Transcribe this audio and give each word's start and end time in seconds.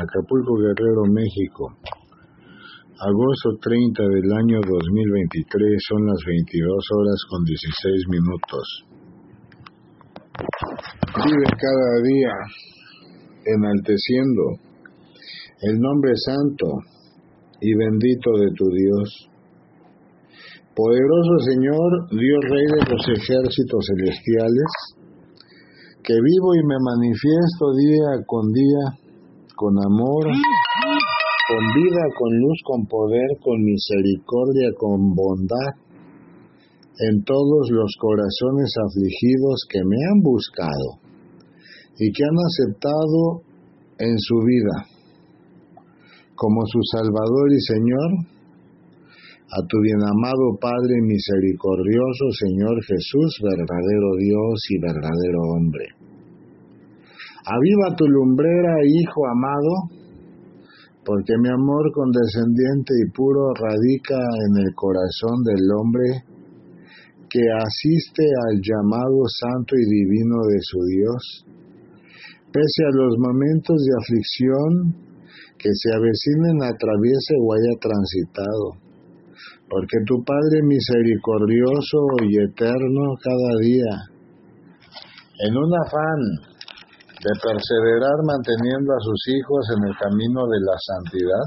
Acapulco 0.00 0.56
Guerrero, 0.56 1.04
México. 1.12 1.76
Agosto 3.04 3.60
30 3.60 4.02
del 4.08 4.32
año 4.32 4.60
2023 4.64 5.76
son 5.88 6.06
las 6.06 6.20
22 6.24 6.72
horas 6.96 7.20
con 7.28 7.44
16 7.44 8.08
minutos. 8.08 8.64
Vive 11.20 11.48
cada 11.52 11.92
día 12.00 12.32
enalteciendo 13.44 14.42
el 15.68 15.78
nombre 15.78 16.12
santo 16.16 16.66
y 17.60 17.74
bendito 17.74 18.30
de 18.40 18.48
tu 18.56 18.72
Dios. 18.72 19.28
Poderoso 20.74 21.34
Señor, 21.44 22.08
Dios 22.08 22.40
Rey 22.48 22.66
de 22.72 22.84
los 22.88 23.04
ejércitos 23.20 23.84
celestiales, 23.84 24.70
que 26.02 26.14
vivo 26.14 26.54
y 26.54 26.64
me 26.64 26.76
manifiesto 26.80 27.74
día 27.76 28.24
con 28.24 28.48
día, 28.52 28.99
con 29.60 29.76
amor, 29.76 30.24
con 30.24 31.62
vida, 31.76 32.04
con 32.16 32.32
luz, 32.32 32.58
con 32.64 32.86
poder, 32.86 33.28
con 33.44 33.60
misericordia, 33.60 34.72
con 34.78 35.12
bondad, 35.12 35.76
en 36.96 37.22
todos 37.24 37.68
los 37.68 37.92
corazones 38.00 38.72
afligidos 38.88 39.68
que 39.68 39.80
me 39.84 39.96
han 40.08 40.22
buscado 40.22 40.96
y 41.98 42.10
que 42.10 42.24
han 42.24 42.38
aceptado 42.40 43.44
en 43.98 44.16
su 44.16 44.36
vida 44.48 44.86
como 46.34 46.64
su 46.64 46.80
Salvador 46.96 47.52
y 47.52 47.60
Señor, 47.60 48.10
a 49.52 49.66
tu 49.66 49.76
bien 49.82 50.00
amado 50.00 50.56
Padre 50.58 51.02
misericordioso, 51.04 52.32
Señor 52.32 52.80
Jesús, 52.82 53.36
verdadero 53.44 54.16
Dios 54.16 54.56
y 54.70 54.80
verdadero 54.80 55.40
hombre. 55.52 55.99
Aviva 57.46 57.96
tu 57.96 58.06
lumbrera, 58.06 58.74
Hijo 58.84 59.26
amado, 59.26 60.00
porque 61.04 61.32
mi 61.40 61.48
amor 61.48 61.90
condescendiente 61.92 62.92
y 63.00 63.10
puro 63.12 63.54
radica 63.54 64.18
en 64.18 64.66
el 64.66 64.74
corazón 64.74 65.42
del 65.44 65.64
hombre 65.72 66.24
que 67.30 67.40
asiste 67.56 68.26
al 68.48 68.60
llamado 68.60 69.24
santo 69.26 69.76
y 69.76 69.84
divino 69.88 70.36
de 70.50 70.58
su 70.60 70.78
Dios. 70.84 71.46
Pese 72.52 72.84
a 72.84 72.96
los 72.96 73.16
momentos 73.18 73.76
de 73.86 73.92
aflicción, 74.02 75.10
que 75.56 75.70
se 75.72 75.94
avecinen, 75.94 76.62
atraviese 76.62 77.34
o 77.38 77.54
haya 77.54 77.78
transitado. 77.80 78.66
Porque 79.68 79.98
tu 80.04 80.24
Padre 80.24 80.60
misericordioso 80.64 81.98
y 82.26 82.42
eterno 82.42 83.14
cada 83.22 83.52
día, 83.60 83.94
en 85.46 85.56
un 85.56 85.70
afán 85.86 86.49
de 87.20 87.32
perseverar 87.36 88.16
manteniendo 88.24 88.96
a 88.96 89.00
sus 89.04 89.20
hijos 89.28 89.62
en 89.76 89.80
el 89.88 89.94
camino 90.00 90.48
de 90.48 90.60
la 90.64 90.76
santidad, 90.80 91.44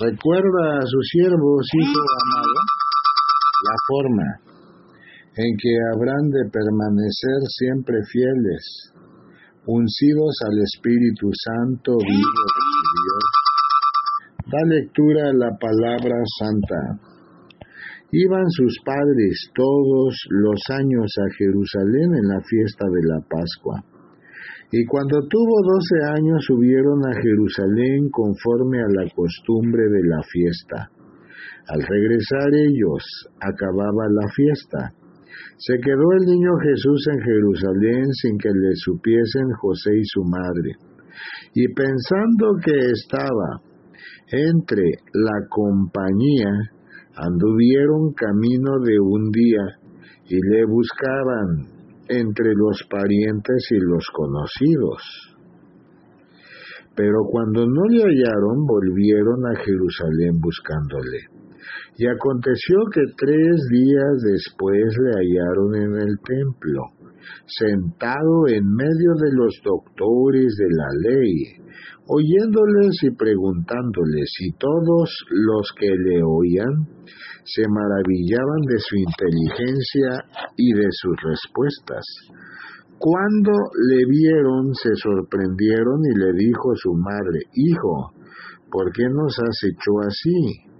recuerda 0.00 0.80
a 0.80 0.86
sus 0.88 1.04
siervos, 1.12 1.68
hijo 1.76 2.00
amado, 2.00 2.56
la 3.60 3.76
forma 3.86 4.50
en 5.36 5.56
que 5.60 5.72
habrán 5.92 6.28
de 6.30 6.48
permanecer 6.50 7.40
siempre 7.48 7.96
fieles, 8.10 8.92
uncidos 9.66 10.34
al 10.48 10.58
Espíritu 10.64 11.28
Santo 11.32 11.96
vivo 11.98 12.44
Da 14.50 14.62
lectura 14.66 15.30
a 15.30 15.32
la 15.32 15.56
palabra 15.60 16.16
santa. 16.40 16.98
Iban 18.10 18.50
sus 18.50 18.80
padres 18.84 19.50
todos 19.54 20.16
los 20.30 20.58
años 20.70 21.12
a 21.20 21.34
Jerusalén 21.38 22.10
en 22.18 22.26
la 22.26 22.40
fiesta 22.42 22.84
de 22.86 23.02
la 23.06 23.20
Pascua. 23.28 23.84
Y 24.72 24.84
cuando 24.86 25.18
tuvo 25.26 25.56
doce 25.66 26.18
años 26.18 26.44
subieron 26.46 27.00
a 27.04 27.20
Jerusalén 27.20 28.08
conforme 28.10 28.78
a 28.78 29.02
la 29.02 29.10
costumbre 29.10 29.82
de 29.82 30.02
la 30.04 30.22
fiesta. 30.22 30.90
Al 31.66 31.82
regresar 31.82 32.48
ellos, 32.54 33.02
acababa 33.40 34.06
la 34.10 34.28
fiesta. 34.34 34.92
Se 35.58 35.78
quedó 35.78 36.12
el 36.18 36.26
niño 36.26 36.50
Jesús 36.62 37.06
en 37.12 37.20
Jerusalén 37.20 38.12
sin 38.12 38.38
que 38.38 38.48
le 38.48 38.74
supiesen 38.76 39.50
José 39.60 39.98
y 39.98 40.04
su 40.04 40.22
madre. 40.24 40.72
Y 41.54 41.66
pensando 41.74 42.54
que 42.64 42.92
estaba 42.92 43.60
entre 44.30 44.84
la 45.12 45.46
compañía 45.48 46.50
anduvieron 47.16 48.12
camino 48.14 48.78
de 48.84 49.00
un 49.00 49.30
día 49.30 49.80
y 50.28 50.36
le 50.36 50.64
buscaban 50.64 51.69
entre 52.10 52.54
los 52.54 52.82
parientes 52.90 53.68
y 53.70 53.78
los 53.78 54.04
conocidos. 54.12 55.36
Pero 56.96 57.24
cuando 57.30 57.64
no 57.66 57.84
le 57.88 58.02
hallaron, 58.02 58.66
volvieron 58.66 59.46
a 59.46 59.56
Jerusalén 59.64 60.40
buscándole. 60.40 61.20
Y 61.96 62.06
aconteció 62.06 62.78
que 62.92 63.02
tres 63.16 63.68
días 63.70 64.22
después 64.22 64.96
le 64.98 65.12
hallaron 65.12 65.74
en 65.76 66.08
el 66.08 66.18
templo, 66.18 66.82
sentado 67.46 68.48
en 68.48 68.64
medio 68.74 69.12
de 69.16 69.30
los 69.32 69.54
doctores 69.64 70.54
de 70.56 70.68
la 70.70 70.88
ley, 71.10 71.60
oyéndoles 72.06 72.96
y 73.02 73.10
preguntándoles, 73.10 74.30
y 74.40 74.52
todos 74.58 75.10
los 75.30 75.72
que 75.78 75.88
le 75.88 76.22
oían 76.22 76.88
se 77.44 77.62
maravillaban 77.68 78.62
de 78.68 78.78
su 78.78 78.96
inteligencia 78.96 80.24
y 80.56 80.72
de 80.72 80.88
sus 80.90 81.16
respuestas. 81.22 82.04
Cuando 82.98 83.52
le 83.88 84.04
vieron, 84.04 84.74
se 84.74 84.90
sorprendieron 84.96 86.00
y 86.04 86.18
le 86.18 86.32
dijo 86.34 86.74
su 86.76 86.92
madre, 86.92 87.40
Hijo, 87.54 88.12
¿por 88.70 88.92
qué 88.92 89.04
nos 89.08 89.38
has 89.38 89.58
hecho 89.64 89.92
así? 90.06 90.70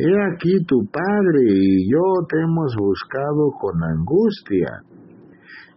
He 0.00 0.32
aquí 0.32 0.64
tu 0.64 0.86
padre 0.90 1.42
y 1.44 1.90
yo 1.90 2.24
te 2.28 2.40
hemos 2.40 2.74
buscado 2.78 3.50
con 3.60 3.82
angustia. 3.82 4.97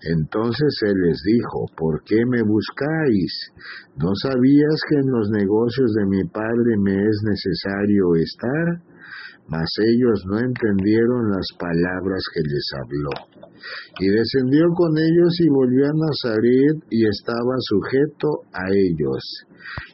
Entonces 0.03 0.73
él 0.81 0.97
les 1.06 1.22
dijo, 1.23 1.66
¿por 1.78 2.03
qué 2.03 2.17
me 2.25 2.41
buscáis? 2.41 3.53
¿No 3.97 4.09
sabías 4.16 4.81
que 4.89 4.95
en 4.95 5.12
los 5.12 5.29
negocios 5.29 5.94
de 5.94 6.06
mi 6.07 6.23
padre 6.25 6.73
me 6.81 6.95
es 6.95 7.22
necesario 7.23 8.16
estar? 8.16 8.81
Mas 9.47 9.69
ellos 9.84 10.23
no 10.25 10.40
entendieron 10.40 11.29
las 11.29 11.45
palabras 11.59 12.23
que 12.34 12.41
les 12.41 12.66
habló. 12.81 13.11
Y 14.00 14.07
descendió 14.09 14.66
con 14.73 14.97
ellos 14.97 15.38
y 15.40 15.50
volvió 15.50 15.85
a 15.85 15.94
Nazaret 15.94 16.81
y 16.90 17.06
estaba 17.06 17.53
sujeto 17.59 18.28
a 18.53 18.63
ellos. 18.73 19.22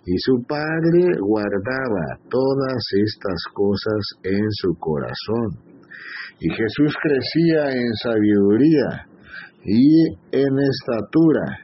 Y 0.06 0.16
su 0.20 0.42
padre 0.48 1.20
guardaba 1.20 2.20
todas 2.30 2.80
estas 3.04 3.44
cosas 3.54 4.02
en 4.24 4.46
su 4.52 4.74
corazón. 4.80 5.68
Y 6.40 6.50
Jesús 6.50 6.96
crecía 7.02 7.72
en 7.72 7.92
sabiduría 7.96 9.08
y 9.68 10.08
en 10.32 10.54
estatura 10.64 11.60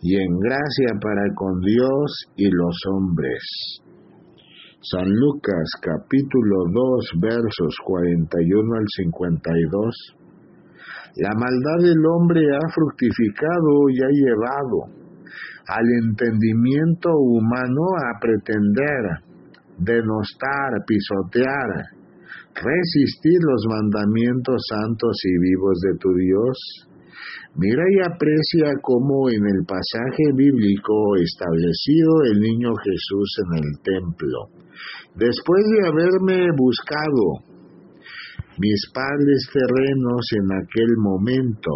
y 0.00 0.14
en 0.14 0.38
gracia 0.38 0.94
para 1.02 1.34
con 1.34 1.60
Dios 1.60 2.30
y 2.36 2.48
los 2.48 2.76
hombres. 2.94 3.42
San 4.80 5.04
Lucas 5.04 5.68
capítulo 5.82 6.56
2 6.72 7.10
versos 7.20 7.74
41 7.84 8.74
al 8.78 8.86
52. 8.96 10.16
La 11.16 11.34
maldad 11.34 11.90
del 11.90 11.98
hombre 12.06 12.40
ha 12.54 12.68
fructificado 12.72 13.90
y 13.90 13.98
ha 13.98 14.10
llevado 14.14 15.00
al 15.66 15.86
entendimiento 16.04 17.10
humano 17.18 17.82
a 17.98 18.20
pretender, 18.20 19.26
denostar, 19.76 20.70
pisotear, 20.86 21.98
resistir 22.54 23.38
los 23.42 23.66
mandamientos 23.68 24.62
santos 24.70 25.18
y 25.24 25.38
vivos 25.40 25.80
de 25.80 25.98
tu 25.98 26.14
Dios 26.14 26.89
Mira 27.56 27.82
y 27.90 27.98
aprecia 28.00 28.72
cómo 28.80 29.28
en 29.28 29.42
el 29.44 29.66
pasaje 29.66 30.24
bíblico 30.34 31.16
establecido 31.16 32.22
el 32.32 32.40
niño 32.40 32.70
Jesús 32.76 33.28
en 33.44 33.64
el 33.64 33.70
templo, 33.82 34.38
después 35.16 35.62
de 35.74 35.88
haberme 35.88 36.46
buscado 36.56 37.42
mis 38.58 38.80
padres 38.94 39.50
terrenos 39.52 40.22
en 40.36 40.46
aquel 40.62 40.96
momento, 40.98 41.70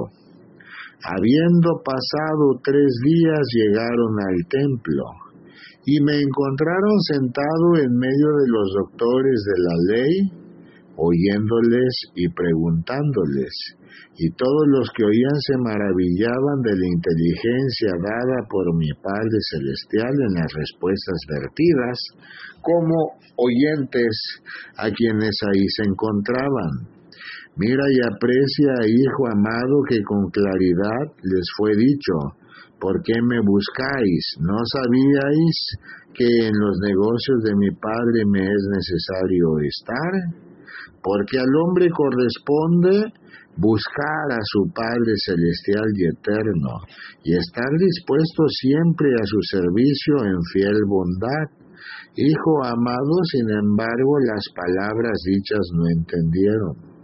habiendo 1.03 1.83
pasado 1.85 2.61
tres 2.63 2.93
días 3.05 3.41
llegaron 3.53 4.15
al 4.21 4.49
templo 4.49 5.05
y 5.87 6.01
me 6.03 6.21
encontraron 6.21 7.01
sentado 7.01 7.77
en 7.83 7.99
medio 7.99 8.29
de 8.41 8.49
los 8.49 8.73
doctores 8.79 9.45
de 9.45 9.63
la 9.63 9.97
ley, 9.97 10.44
oyéndoles 10.97 11.95
y 12.15 12.29
preguntándoles 12.29 13.77
y 14.17 14.31
todos 14.31 14.67
los 14.69 14.89
que 14.97 15.05
oían 15.05 15.39
se 15.43 15.59
maravillaban 15.59 16.63
de 16.63 16.75
la 16.79 16.87
inteligencia 16.87 17.91
dada 17.99 18.47
por 18.49 18.75
mi 18.77 18.91
Padre 19.03 19.39
Celestial 19.51 20.15
en 20.29 20.35
las 20.39 20.51
respuestas 20.55 21.19
vertidas, 21.29 21.99
como 22.63 23.19
oyentes 23.37 24.15
a 24.79 24.91
quienes 24.91 25.35
ahí 25.51 25.67
se 25.67 25.83
encontraban. 25.83 26.95
Mira 27.57 27.85
y 27.91 27.99
aprecia, 28.07 28.87
hijo 28.87 29.27
amado, 29.31 29.83
que 29.89 30.03
con 30.03 30.31
claridad 30.31 31.11
les 31.23 31.47
fue 31.57 31.75
dicho, 31.75 32.39
¿por 32.79 33.03
qué 33.03 33.15
me 33.21 33.41
buscáis? 33.43 34.37
¿No 34.39 34.59
sabíais 34.63 35.59
que 36.15 36.47
en 36.47 36.55
los 36.55 36.79
negocios 36.87 37.43
de 37.43 37.55
mi 37.57 37.71
Padre 37.71 38.25
me 38.27 38.43
es 38.43 38.63
necesario 38.71 39.59
estar? 39.59 40.54
Porque 41.05 41.37
al 41.39 41.53
hombre 41.61 41.91
corresponde 41.93 43.13
buscar 43.57 44.27
a 44.33 44.41
su 44.43 44.73
Padre 44.73 45.13
celestial 45.21 45.85
y 45.95 46.09
eterno, 46.09 46.81
y 47.23 47.37
estar 47.37 47.71
dispuesto 47.79 48.49
siempre 48.49 49.13
a 49.13 49.25
su 49.29 49.39
servicio 49.53 50.15
en 50.25 50.41
fiel 50.53 50.81
bondad. 50.89 51.47
Hijo 52.17 52.65
amado, 52.65 53.15
sin 53.31 53.51
embargo, 53.51 54.19
las 54.25 54.45
palabras 54.57 55.21
dichas 55.27 55.69
no 55.75 55.85
entendieron 55.93 56.95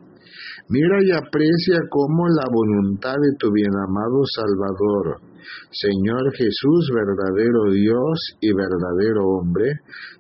Mira 0.70 1.02
y 1.02 1.10
aprecia 1.10 1.82
cómo 1.90 2.28
la 2.28 2.46
voluntad 2.46 3.14
de 3.18 3.34
tu 3.40 3.50
bienamado 3.50 4.22
Salvador, 4.22 5.18
Señor 5.70 6.32
Jesús, 6.36 6.90
verdadero 6.94 7.72
Dios 7.72 8.18
y 8.40 8.52
verdadero 8.52 9.24
hombre, 9.24 9.66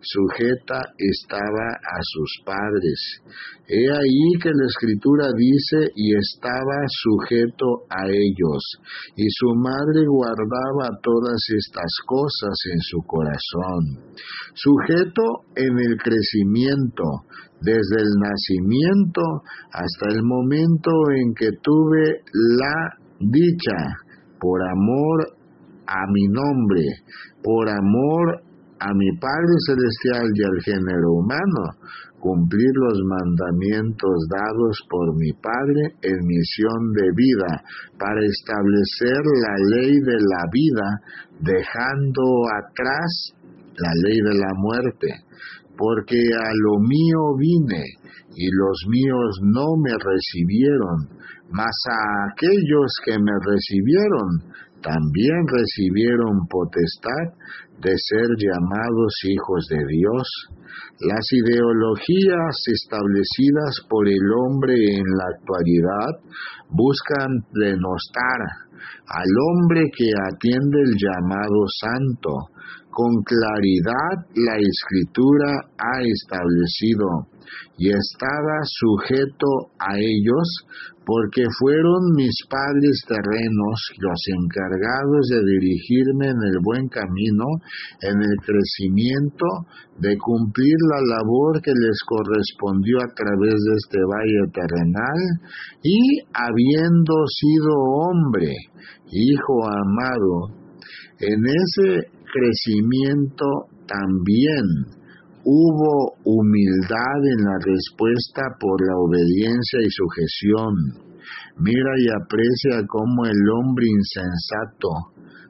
sujeta 0.00 0.80
estaba 0.96 1.66
a 1.74 1.98
sus 2.02 2.30
padres. 2.44 3.22
He 3.68 3.86
ahí 3.88 4.40
que 4.42 4.50
la 4.50 4.66
escritura 4.66 5.30
dice, 5.36 5.92
y 5.94 6.16
estaba 6.16 6.82
sujeto 6.88 7.86
a 7.88 8.08
ellos, 8.08 8.62
y 9.14 9.26
su 9.30 9.54
madre 9.54 10.06
guardaba 10.06 10.98
todas 11.02 11.38
estas 11.54 11.92
cosas 12.04 12.56
en 12.72 12.80
su 12.80 12.98
corazón. 13.06 14.10
Sujeto 14.54 15.22
en 15.54 15.78
el 15.78 15.96
crecimiento, 16.02 17.04
desde 17.60 18.00
el 18.00 18.10
nacimiento 18.18 19.22
hasta 19.72 20.16
el 20.16 20.22
momento 20.24 20.90
en 21.14 21.34
que 21.34 21.50
tuve 21.62 22.22
la 22.32 22.96
dicha, 23.20 23.76
por 24.40 24.62
amor 24.62 25.36
a 25.86 26.06
mi 26.10 26.26
nombre, 26.28 26.84
por 27.42 27.68
amor 27.68 28.42
a 28.80 28.94
mi 28.94 29.10
Padre 29.18 29.54
Celestial 29.66 30.24
y 30.34 30.42
al 30.42 30.60
género 30.64 31.12
humano, 31.12 31.76
cumplir 32.18 32.70
los 32.74 32.98
mandamientos 33.04 34.26
dados 34.30 34.78
por 34.88 35.16
mi 35.16 35.32
Padre 35.32 35.94
en 36.02 36.18
misión 36.26 36.92
de 36.94 37.08
vida, 37.14 37.62
para 37.98 38.20
establecer 38.24 39.20
la 39.42 39.54
ley 39.76 40.00
de 40.00 40.18
la 40.18 40.42
vida, 40.50 40.88
dejando 41.40 42.22
atrás 42.56 43.34
la 43.76 43.92
ley 44.02 44.18
de 44.20 44.34
la 44.38 44.52
muerte 44.56 45.30
porque 45.80 46.20
a 46.36 46.50
lo 46.60 46.78
mío 46.84 47.40
vine 47.40 47.84
y 48.36 48.46
los 48.52 48.84
míos 48.86 49.40
no 49.40 49.64
me 49.80 49.96
recibieron, 49.96 51.08
mas 51.50 51.72
a 51.88 52.28
aquellos 52.28 52.92
que 53.02 53.16
me 53.16 53.32
recibieron 53.48 54.44
también 54.82 55.40
recibieron 55.48 56.46
potestad 56.48 57.32
de 57.80 57.94
ser 57.96 58.28
llamados 58.36 59.14
hijos 59.24 59.66
de 59.70 59.80
Dios. 59.88 60.28
Las 61.00 61.24
ideologías 61.32 62.56
establecidas 62.76 63.80
por 63.88 64.06
el 64.06 64.20
hombre 64.36 64.74
en 64.74 65.04
la 65.16 65.24
actualidad 65.32 66.12
buscan 66.68 67.40
denostar 67.52 68.68
al 69.06 69.30
hombre 69.48 69.90
que 69.96 70.12
atiende 70.32 70.78
el 70.80 70.94
llamado 70.96 71.64
santo, 71.80 72.30
con 72.90 73.22
claridad 73.22 74.26
la 74.34 74.56
escritura 74.58 75.62
ha 75.78 76.02
establecido 76.02 77.06
y 77.78 77.88
estaba 77.88 78.60
sujeto 78.64 79.72
a 79.78 79.96
ellos 79.96 80.66
porque 81.10 81.42
fueron 81.58 82.14
mis 82.14 82.34
padres 82.48 83.02
terrenos 83.08 83.78
los 83.98 84.20
encargados 84.30 85.26
de 85.28 85.40
dirigirme 85.42 86.28
en 86.28 86.38
el 86.38 86.58
buen 86.62 86.88
camino, 86.88 87.46
en 88.02 88.14
el 88.20 88.36
crecimiento, 88.44 89.46
de 89.98 90.16
cumplir 90.18 90.76
la 90.92 91.16
labor 91.16 91.60
que 91.62 91.72
les 91.72 91.98
correspondió 92.06 92.98
a 92.98 93.12
través 93.14 93.54
de 93.58 93.74
este 93.74 93.98
valle 94.06 94.52
terrenal, 94.52 95.20
y 95.82 96.20
habiendo 96.32 97.14
sido 97.26 97.74
hombre, 97.74 98.54
hijo 99.10 99.66
amado, 99.66 100.60
en 101.18 101.40
ese 101.44 102.19
crecimiento 102.32 103.46
también 103.86 104.64
hubo 105.44 106.14
humildad 106.24 107.20
en 107.36 107.44
la 107.44 107.58
respuesta 107.64 108.42
por 108.58 108.80
la 108.86 108.96
obediencia 108.96 109.80
y 109.82 109.90
sujeción. 109.90 110.74
Mira 111.58 111.92
y 111.98 112.06
aprecia 112.08 112.86
cómo 112.86 113.24
el 113.26 113.40
hombre 113.58 113.86
insensato, 113.88 114.88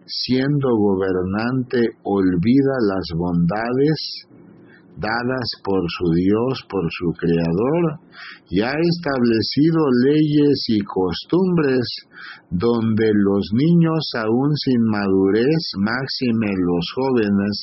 siendo 0.06 0.68
gobernante, 0.76 1.80
olvida 2.02 2.74
las 2.88 3.06
bondades 3.16 4.26
dadas 5.00 5.48
por 5.64 5.80
su 5.88 6.12
Dios, 6.12 6.62
por 6.68 6.84
su 6.90 7.12
Creador, 7.18 8.00
y 8.50 8.60
ha 8.60 8.72
establecido 8.76 9.80
leyes 10.04 10.64
y 10.68 10.80
costumbres 10.80 11.84
donde 12.50 13.10
los 13.14 13.50
niños 13.54 14.04
aún 14.16 14.54
sin 14.56 14.82
madurez, 14.84 15.62
máxime 15.78 16.52
los 16.52 16.84
jóvenes, 16.94 17.54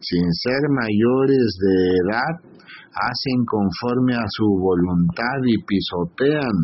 sin 0.00 0.32
ser 0.32 0.62
mayores 0.70 1.58
de 1.60 1.76
edad, 2.06 2.34
hacen 2.94 3.44
conforme 3.44 4.14
a 4.14 4.24
su 4.28 4.46
voluntad 4.46 5.38
y 5.44 5.58
pisotean 5.64 6.56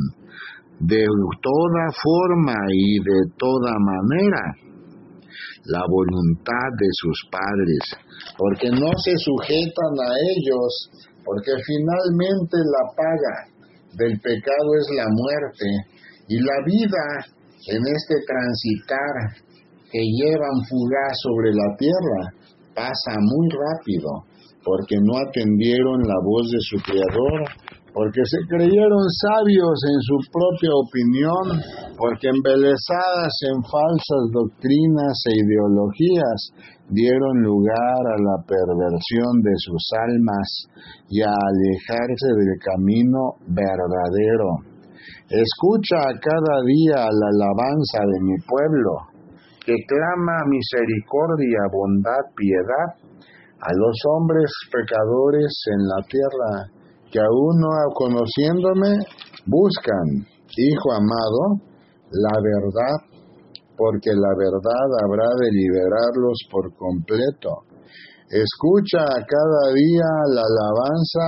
de 0.79 1.05
toda 1.43 1.85
forma 2.03 2.55
y 2.73 2.99
de 3.01 3.33
toda 3.37 3.75
manera 3.81 4.70
la 5.65 5.83
voluntad 5.89 6.69
de 6.79 6.89
sus 6.93 7.19
padres, 7.31 7.83
porque 8.39 8.71
no 8.71 8.91
se 9.05 9.15
sujetan 9.19 9.95
a 10.01 10.11
ellos, 10.37 10.71
porque 11.25 11.53
finalmente 11.67 12.57
la 12.65 12.85
paga 12.97 13.37
del 13.97 14.19
pecado 14.21 14.69
es 14.81 14.87
la 14.97 15.07
muerte 15.11 15.67
y 16.29 16.39
la 16.39 16.59
vida 16.65 17.05
en 17.69 17.83
este 17.85 18.15
transitar 18.27 19.15
que 19.91 20.01
llevan 20.01 20.65
fugaz 20.69 21.13
sobre 21.23 21.51
la 21.53 21.77
tierra 21.77 22.21
pasa 22.75 23.19
muy 23.21 23.49
rápido 23.51 24.31
porque 24.65 24.97
no 25.01 25.19
atendieron 25.19 26.03
la 26.07 26.17
voz 26.23 26.51
de 26.51 26.61
su 26.61 26.77
Creador 26.85 27.41
porque 27.93 28.23
se 28.25 28.39
creyeron 28.47 29.05
sabios 29.11 29.75
en 29.83 29.99
su 30.07 30.17
propia 30.31 30.71
opinión, 30.79 31.45
porque 31.99 32.31
embelezadas 32.31 33.35
en 33.51 33.59
falsas 33.67 34.23
doctrinas 34.31 35.15
e 35.27 35.43
ideologías 35.43 36.39
dieron 36.89 37.43
lugar 37.43 38.03
a 38.07 38.19
la 38.19 38.37
perversión 38.47 39.43
de 39.43 39.55
sus 39.59 39.85
almas 40.07 40.49
y 41.11 41.23
a 41.23 41.35
alejarse 41.35 42.29
del 42.39 42.55
camino 42.63 43.35
verdadero. 43.47 44.63
Escucha 45.31 45.99
cada 46.23 46.63
día 46.67 47.07
la 47.11 47.29
alabanza 47.35 48.03
de 48.07 48.19
mi 48.23 48.37
pueblo, 48.47 48.93
que 49.67 49.75
clama 49.87 50.39
misericordia, 50.47 51.59
bondad, 51.73 52.23
piedad 52.37 52.89
a 53.61 53.71
los 53.75 53.97
hombres 54.15 54.51
pecadores 54.73 55.53
en 55.75 55.81
la 55.87 56.07
tierra 56.07 56.80
que 57.11 57.19
aún 57.19 57.61
no 57.61 57.69
conociéndome 57.95 58.99
buscan, 59.47 60.27
Hijo 60.57 60.93
amado, 60.93 61.63
la 62.11 62.35
verdad, 62.43 62.97
porque 63.77 64.11
la 64.11 64.35
verdad 64.37 64.87
habrá 65.05 65.29
de 65.41 65.51
liberarlos 65.53 66.39
por 66.51 66.75
completo. 66.75 67.71
Escucha 68.29 68.99
cada 68.99 69.63
día 69.73 70.11
la 70.35 70.43
alabanza, 70.43 71.27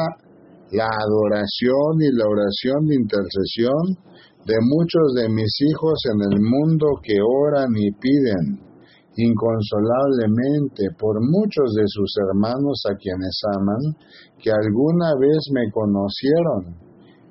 la 0.73 0.89
adoración 0.91 2.03
y 2.03 2.11
la 2.19 2.27
oración 2.27 2.87
de 2.89 2.95
intercesión 2.97 4.13
de 4.45 4.59
muchos 4.61 5.15
de 5.15 5.29
mis 5.29 5.55
hijos 5.71 5.99
en 6.13 6.33
el 6.33 6.41
mundo 6.41 6.87
que 7.01 7.15
oran 7.23 7.71
y 7.77 7.93
piden 7.93 8.72
inconsolablemente 9.17 10.89
por 10.99 11.21
muchos 11.21 11.75
de 11.77 11.85
sus 11.87 12.13
hermanos 12.29 12.83
a 12.91 12.97
quienes 12.97 13.41
aman, 13.57 13.97
que 14.41 14.51
alguna 14.51 15.15
vez 15.21 15.41
me 15.53 15.71
conocieron 15.71 16.77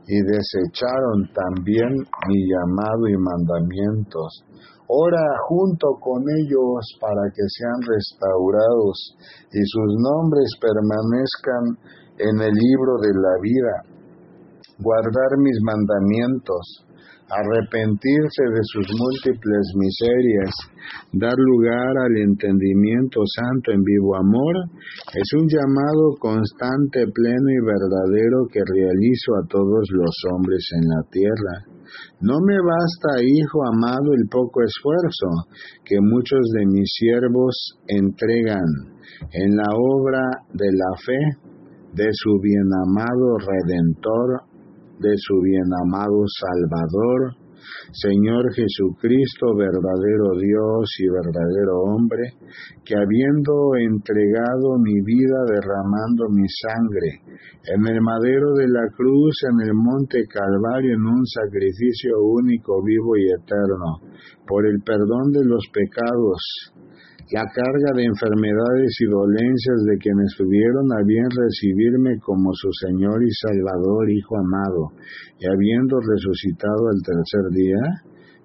y 0.07 0.17
desecharon 0.21 1.29
también 1.33 1.89
mi 2.27 2.39
llamado 2.49 3.07
y 3.07 3.17
mandamientos. 3.17 4.43
Ora 4.87 5.23
junto 5.47 5.87
con 6.01 6.21
ellos 6.21 6.83
para 6.99 7.31
que 7.33 7.43
sean 7.47 7.79
restaurados 7.81 9.15
y 9.53 9.61
sus 9.63 9.95
nombres 10.03 10.51
permanezcan 10.59 11.79
en 12.19 12.35
el 12.41 12.51
libro 12.51 12.99
de 12.99 13.13
la 13.15 13.35
vida. 13.41 13.75
Guardar 14.79 15.37
mis 15.37 15.57
mandamientos 15.63 16.85
arrepentirse 17.31 18.43
de 18.43 18.63
sus 18.75 18.87
múltiples 18.91 19.65
miserias, 19.79 20.51
dar 21.13 21.35
lugar 21.37 21.95
al 22.03 22.17
entendimiento 22.27 23.23
santo 23.23 23.71
en 23.71 23.81
vivo 23.83 24.15
amor, 24.15 24.55
es 25.15 25.29
un 25.39 25.47
llamado 25.47 26.19
constante, 26.19 27.07
pleno 27.07 27.47
y 27.47 27.61
verdadero 27.63 28.47
que 28.51 28.59
realizo 28.59 29.31
a 29.39 29.47
todos 29.47 29.87
los 29.95 30.15
hombres 30.33 30.67
en 30.75 30.89
la 30.89 31.01
tierra. 31.09 31.55
No 32.19 32.35
me 32.39 32.57
basta, 32.59 33.23
hijo 33.23 33.59
amado, 33.67 34.13
el 34.13 34.27
poco 34.29 34.61
esfuerzo 34.63 35.27
que 35.85 35.95
muchos 35.99 36.39
de 36.55 36.65
mis 36.65 36.89
siervos 36.99 37.79
entregan 37.87 38.67
en 39.31 39.55
la 39.55 39.67
obra 39.71 40.21
de 40.53 40.69
la 40.71 40.91
fe 41.05 41.51
de 41.93 42.07
su 42.11 42.39
bienamado 42.41 43.37
Redentor, 43.39 44.50
de 45.01 45.17
su 45.17 45.41
bienamado 45.41 46.21
Salvador, 46.29 47.33
Señor 47.91 48.53
Jesucristo, 48.53 49.55
verdadero 49.57 50.37
Dios 50.37 50.85
y 50.99 51.09
verdadero 51.09 51.81
hombre, 51.81 52.37
que 52.85 52.95
habiendo 52.95 53.75
entregado 53.81 54.77
mi 54.77 55.01
vida 55.01 55.37
derramando 55.49 56.29
mi 56.29 56.45
sangre 56.47 57.41
en 57.65 57.81
el 57.87 58.01
madero 58.01 58.53
de 58.53 58.67
la 58.67 58.87
cruz, 58.95 59.33
en 59.49 59.67
el 59.67 59.73
monte 59.73 60.23
Calvario, 60.29 60.93
en 60.93 61.01
un 61.01 61.25
sacrificio 61.25 62.21
único, 62.21 62.81
vivo 62.83 63.17
y 63.17 63.25
eterno, 63.25 64.21
por 64.47 64.65
el 64.67 64.81
perdón 64.85 65.31
de 65.31 65.45
los 65.45 65.65
pecados, 65.73 66.73
la 67.31 67.47
carga 67.47 67.95
de 67.95 68.03
enfermedades 68.03 68.91
y 68.99 69.05
dolencias 69.07 69.79
de 69.87 69.97
quienes 70.03 70.35
tuvieron 70.35 70.83
a 70.91 70.99
bien 71.07 71.31
recibirme 71.31 72.19
como 72.19 72.51
su 72.51 72.67
Señor 72.83 73.23
y 73.23 73.31
Salvador, 73.31 74.11
Hijo 74.11 74.35
amado, 74.35 74.91
y 75.39 75.47
habiendo 75.47 75.95
resucitado 76.03 76.91
al 76.91 76.99
tercer 76.99 77.45
día, 77.55 77.83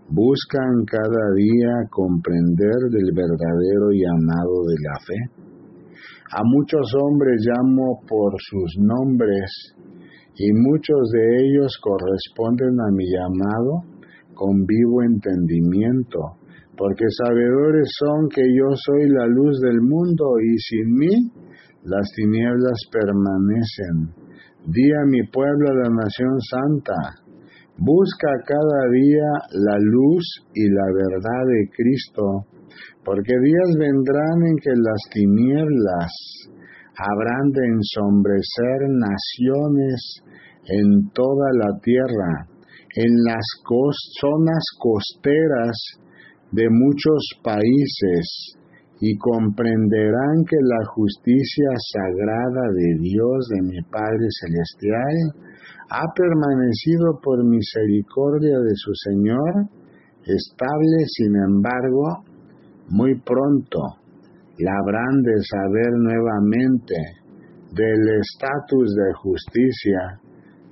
buscan 0.09 0.87
cada 0.87 1.35
día 1.35 1.91
comprender 1.91 2.79
del 2.95 3.11
verdadero 3.11 3.91
y 3.91 4.07
amado 4.07 4.55
de 4.71 4.77
la 4.79 4.97
fe. 5.03 5.21
A 6.31 6.43
muchos 6.45 6.87
hombres 7.03 7.43
llamo 7.43 8.03
por 8.07 8.35
sus 8.39 8.71
nombres, 8.79 9.51
y 10.39 10.53
muchos 10.53 11.11
de 11.11 11.43
ellos 11.43 11.75
corresponden 11.83 12.79
a 12.79 12.93
mi 12.95 13.05
llamado 13.11 13.83
con 14.35 14.65
vivo 14.65 15.03
entendimiento 15.03 16.46
porque 16.77 17.05
sabedores 17.25 17.89
son 17.99 18.29
que 18.29 18.43
yo 18.43 18.69
soy 18.75 19.09
la 19.09 19.27
luz 19.27 19.61
del 19.61 19.81
mundo 19.81 20.25
y 20.45 20.59
sin 20.59 20.93
mí 20.95 21.15
las 21.85 22.05
tinieblas 22.15 22.79
permanecen. 22.93 24.13
Di 24.67 24.93
a 24.93 25.07
mi 25.07 25.23
pueblo, 25.31 25.73
la 25.73 25.89
nación 25.89 26.41
santa, 26.51 27.23
busca 27.79 28.29
cada 28.45 28.91
día 28.93 29.31
la 29.53 29.79
luz 29.79 30.25
y 30.55 30.69
la 30.69 30.87
verdad 30.93 31.43
de 31.47 31.71
Cristo, 31.77 32.23
porque 33.05 33.33
días 33.33 33.71
vendrán 33.79 34.43
en 34.51 34.57
que 34.57 34.75
las 34.75 35.01
tinieblas 35.13 36.13
habrán 36.99 37.53
de 37.53 37.65
ensombrecer 37.77 38.79
naciones 38.91 40.21
en 40.69 41.11
toda 41.13 41.53
la 41.55 41.79
tierra, 41.81 42.49
en 42.97 43.13
las 43.25 43.45
zonas 44.21 44.65
costeras 44.81 45.77
de 46.53 46.69
muchos 46.71 47.23
países 47.43 48.57
y 49.01 49.17
comprenderán 49.19 50.45
que 50.49 50.57
la 50.63 50.85
justicia 50.95 51.69
sagrada 51.93 52.73
de 52.75 52.99
Dios, 53.01 53.49
de 53.51 53.63
mi 53.63 53.83
Padre 53.91 54.27
Celestial, 54.41 55.35
ha 55.91 56.13
permanecido 56.15 57.21
por 57.23 57.45
misericordia 57.45 58.59
de 58.59 58.75
su 58.75 58.93
Señor, 58.95 59.69
estable, 60.25 61.05
sin 61.07 61.37
embargo, 61.37 62.25
muy 62.89 63.21
pronto 63.21 63.81
la 64.59 64.73
habrán 64.81 65.23
de 65.23 65.43
saber 65.43 65.93
nuevamente 65.99 66.95
del 67.73 68.21
estatus 68.21 68.95
de 68.95 69.13
justicia, 69.23 70.21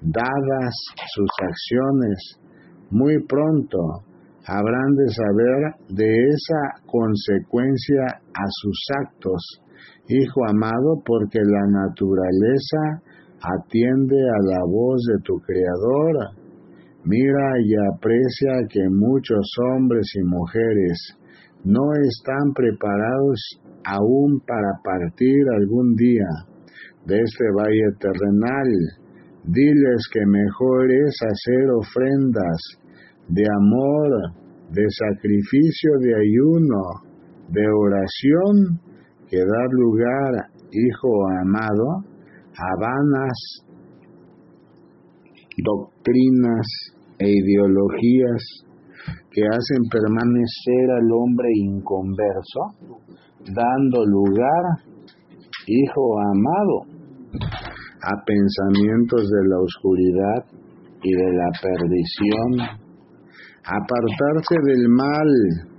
dadas 0.00 0.74
sus 1.14 1.30
acciones, 1.42 2.40
muy 2.90 3.22
pronto 3.26 3.78
habrán 4.46 4.94
de 4.96 5.08
saber 5.08 5.96
de 5.96 6.28
esa 6.28 6.86
consecuencia 6.86 8.04
a 8.34 8.44
sus 8.48 8.78
actos, 9.00 9.60
Hijo 10.06 10.44
amado, 10.46 11.02
porque 11.02 11.38
la 11.40 11.66
naturaleza 11.66 13.00
atiende 13.40 14.16
a 14.16 14.52
la 14.52 14.60
voz 14.66 15.00
de 15.08 15.22
tu 15.24 15.38
Creador. 15.40 16.36
Mira 17.04 17.58
y 17.64 17.72
aprecia 17.94 18.68
que 18.68 18.86
muchos 18.90 19.46
hombres 19.72 20.06
y 20.14 20.24
mujeres 20.24 21.18
no 21.64 21.94
están 22.02 22.52
preparados 22.54 23.40
aún 23.84 24.40
para 24.46 24.72
partir 24.84 25.42
algún 25.56 25.94
día 25.94 26.28
de 27.06 27.20
este 27.20 27.44
valle 27.56 27.96
terrenal. 27.98 28.68
Diles 29.44 30.06
que 30.12 30.24
mejor 30.26 30.90
es 30.90 31.16
hacer 31.22 31.70
ofrendas 31.70 32.60
de 33.28 33.44
amor, 33.56 34.32
de 34.70 34.84
sacrificio, 34.90 35.90
de 36.00 36.14
ayuno, 36.14 36.82
de 37.48 37.66
oración, 37.68 38.80
que 39.28 39.38
dar 39.38 39.68
lugar, 39.70 40.50
hijo 40.70 41.28
amado, 41.40 42.04
a 42.56 42.80
vanas 42.80 43.64
doctrinas 45.62 46.66
e 47.18 47.30
ideologías 47.30 48.42
que 49.30 49.42
hacen 49.42 49.82
permanecer 49.90 50.90
al 50.98 51.12
hombre 51.12 51.48
inconverso, 51.54 52.60
dando 53.40 54.04
lugar, 54.06 54.64
hijo 55.66 56.20
amado, 56.20 56.94
a 58.02 58.24
pensamientos 58.24 59.22
de 59.22 59.48
la 59.48 59.58
oscuridad 59.60 60.44
y 61.02 61.12
de 61.12 61.32
la 61.32 61.50
perdición 61.60 62.83
Apartarse 63.64 64.56
del 64.62 64.88
mal 64.90 65.28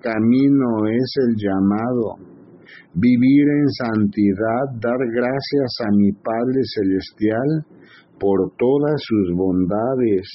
camino 0.02 0.88
es 0.90 1.14
el 1.22 1.36
llamado. 1.38 2.18
Vivir 2.96 3.46
en 3.46 3.70
santidad, 3.70 4.66
dar 4.82 4.98
gracias 5.14 5.70
a 5.86 5.92
mi 5.96 6.12
Padre 6.14 6.62
Celestial 6.64 7.66
por 8.20 8.52
todas 8.58 9.00
sus 9.06 9.38
bondades, 9.38 10.26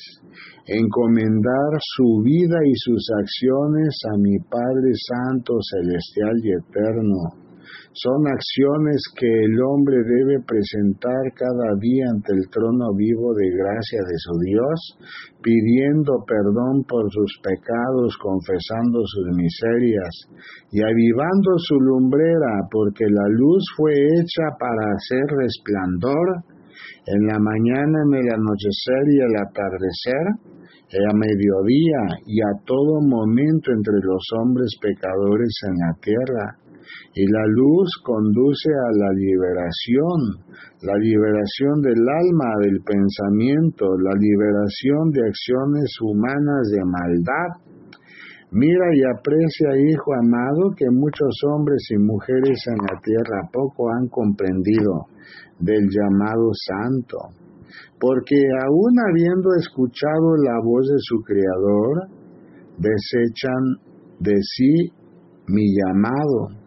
encomendar 0.65 1.75
su 1.81 2.23
vida 2.23 2.59
y 2.65 2.73
sus 2.77 3.05
acciones 3.19 3.99
a 4.15 4.17
mi 4.19 4.39
Padre 4.39 4.93
Santo, 4.95 5.55
Celestial 5.61 6.37
y 6.45 6.53
Eterno 6.53 7.50
son 7.93 8.23
acciones 8.29 9.03
que 9.19 9.27
el 9.27 9.61
hombre 9.67 9.97
debe 9.99 10.39
presentar 10.47 11.27
cada 11.35 11.75
día 11.81 12.07
ante 12.15 12.33
el 12.33 12.49
trono 12.49 12.95
vivo 12.95 13.35
de 13.35 13.51
gracia 13.51 13.99
de 14.07 14.17
su 14.17 14.39
Dios, 14.47 14.79
pidiendo 15.43 16.23
perdón 16.23 16.85
por 16.87 17.11
sus 17.11 17.35
pecados, 17.43 18.15
confesando 18.23 19.03
sus 19.05 19.37
miserias 19.37 20.15
y 20.71 20.83
avivando 20.83 21.59
su 21.59 21.81
lumbrera, 21.81 22.63
porque 22.71 23.07
la 23.11 23.27
luz 23.27 23.65
fue 23.77 23.93
hecha 23.93 24.55
para 24.59 24.95
hacer 24.95 25.27
resplandor 25.37 26.47
en 27.07 27.27
la 27.27 27.39
mañana, 27.41 28.07
en 28.07 28.15
el 28.15 28.35
anochecer 28.39 29.03
y 29.11 29.19
el 29.19 29.35
atardecer, 29.35 30.27
a 30.91 31.15
mediodía 31.15 32.19
y 32.27 32.41
a 32.41 32.51
todo 32.67 33.01
momento 33.01 33.71
entre 33.71 33.95
los 34.03 34.27
hombres 34.41 34.75
pecadores 34.83 35.55
en 35.69 35.75
la 35.79 35.95
tierra 36.03 36.70
y 37.15 37.27
la 37.27 37.45
luz 37.47 37.91
conduce 38.05 38.71
a 38.71 38.91
la 38.97 39.13
liberación, 39.13 40.47
la 40.83 40.95
liberación 40.97 41.83
del 41.83 42.01
alma, 42.07 42.55
del 42.63 42.81
pensamiento, 42.83 43.99
la 43.99 44.15
liberación 44.15 45.11
de 45.11 45.27
acciones 45.27 45.91
humanas 46.01 46.71
de 46.71 46.85
maldad. 46.85 47.51
Mira 48.53 48.87
y 48.95 49.03
aprecia, 49.05 49.77
hijo 49.91 50.15
amado, 50.15 50.75
que 50.77 50.87
muchos 50.91 51.35
hombres 51.53 51.83
y 51.91 51.99
mujeres 51.99 52.59
en 52.67 52.79
la 52.79 53.01
tierra 53.01 53.49
poco 53.53 53.91
han 53.91 54.09
comprendido 54.09 55.07
del 55.59 55.87
llamado 55.91 56.51
santo, 56.55 57.19
porque 58.01 58.37
aún 58.67 58.95
habiendo 59.11 59.55
escuchado 59.59 60.37
la 60.45 60.59
voz 60.65 60.89
de 60.89 60.99
su 60.99 61.21
Creador, 61.23 62.09
desechan 62.79 63.91
de 64.21 64.37
sí 64.43 64.93
mi 65.47 65.75
llamado 65.77 66.60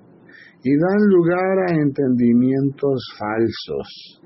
y 0.63 0.77
dan 0.77 1.01
lugar 1.10 1.58
a 1.67 1.74
entendimientos 1.75 3.03
falsos. 3.20 4.22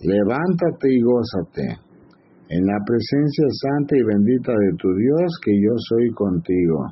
Levántate 0.00 0.88
y 0.88 1.00
gózate 1.00 1.92
en 2.48 2.66
la 2.66 2.78
presencia 2.86 3.46
santa 3.50 3.96
y 3.96 4.02
bendita 4.02 4.52
de 4.52 4.76
tu 4.78 4.94
Dios, 4.94 5.40
que 5.44 5.52
yo 5.52 5.74
soy 5.88 6.10
contigo. 6.10 6.86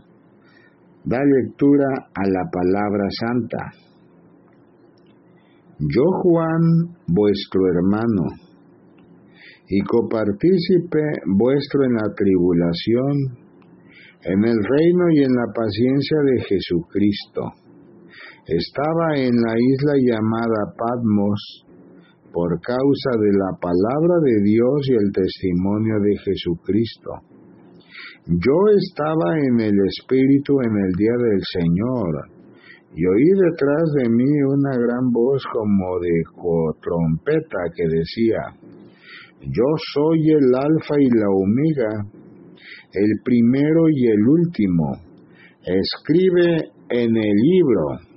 Da 1.05 1.21
lectura 1.23 1.87
a 2.15 2.27
la 2.27 2.51
palabra 2.51 3.05
santa. 3.21 3.71
Yo, 5.79 6.05
Juan, 6.23 6.97
vuestro 7.07 7.61
hermano, 7.69 8.25
y 9.69 9.81
copartícipe 9.83 11.01
vuestro 11.27 11.85
en 11.85 11.95
la 11.95 12.15
tribulación, 12.15 13.39
en 14.23 14.45
el 14.45 14.59
reino 14.65 15.11
y 15.13 15.23
en 15.23 15.33
la 15.33 15.53
paciencia 15.55 16.19
de 16.25 16.43
Jesucristo 16.43 17.60
estaba 18.51 19.15
en 19.15 19.31
la 19.31 19.55
isla 19.55 19.95
llamada 20.03 20.75
Patmos 20.77 21.65
por 22.33 22.61
causa 22.61 23.11
de 23.15 23.31
la 23.39 23.55
palabra 23.61 24.17
de 24.25 24.43
Dios 24.43 24.91
y 24.91 24.95
el 24.95 25.13
testimonio 25.13 26.01
de 26.01 26.19
Jesucristo. 26.19 27.11
Yo 28.27 28.59
estaba 28.75 29.39
en 29.39 29.61
el 29.61 29.79
Espíritu 29.87 30.61
en 30.63 30.77
el 30.77 30.93
día 30.99 31.17
del 31.17 31.41
Señor, 31.47 32.11
y 32.95 33.07
oí 33.07 33.31
detrás 33.39 33.87
de 34.03 34.09
mí 34.11 34.43
una 34.43 34.77
gran 34.77 35.11
voz 35.13 35.43
como 35.53 36.01
de 36.01 36.11
trompeta 36.83 37.59
que 37.75 37.85
decía, 37.87 38.43
Yo 39.43 39.67
soy 39.95 40.29
el 40.29 40.55
Alfa 40.55 40.95
y 40.99 41.09
la 41.09 41.31
Omega, 41.31 42.05
el 42.95 43.11
primero 43.25 43.89
y 43.91 44.09
el 44.09 44.29
último. 44.29 44.93
Escribe 45.63 46.71
en 46.91 47.17
el 47.17 47.35
libro 47.37 48.10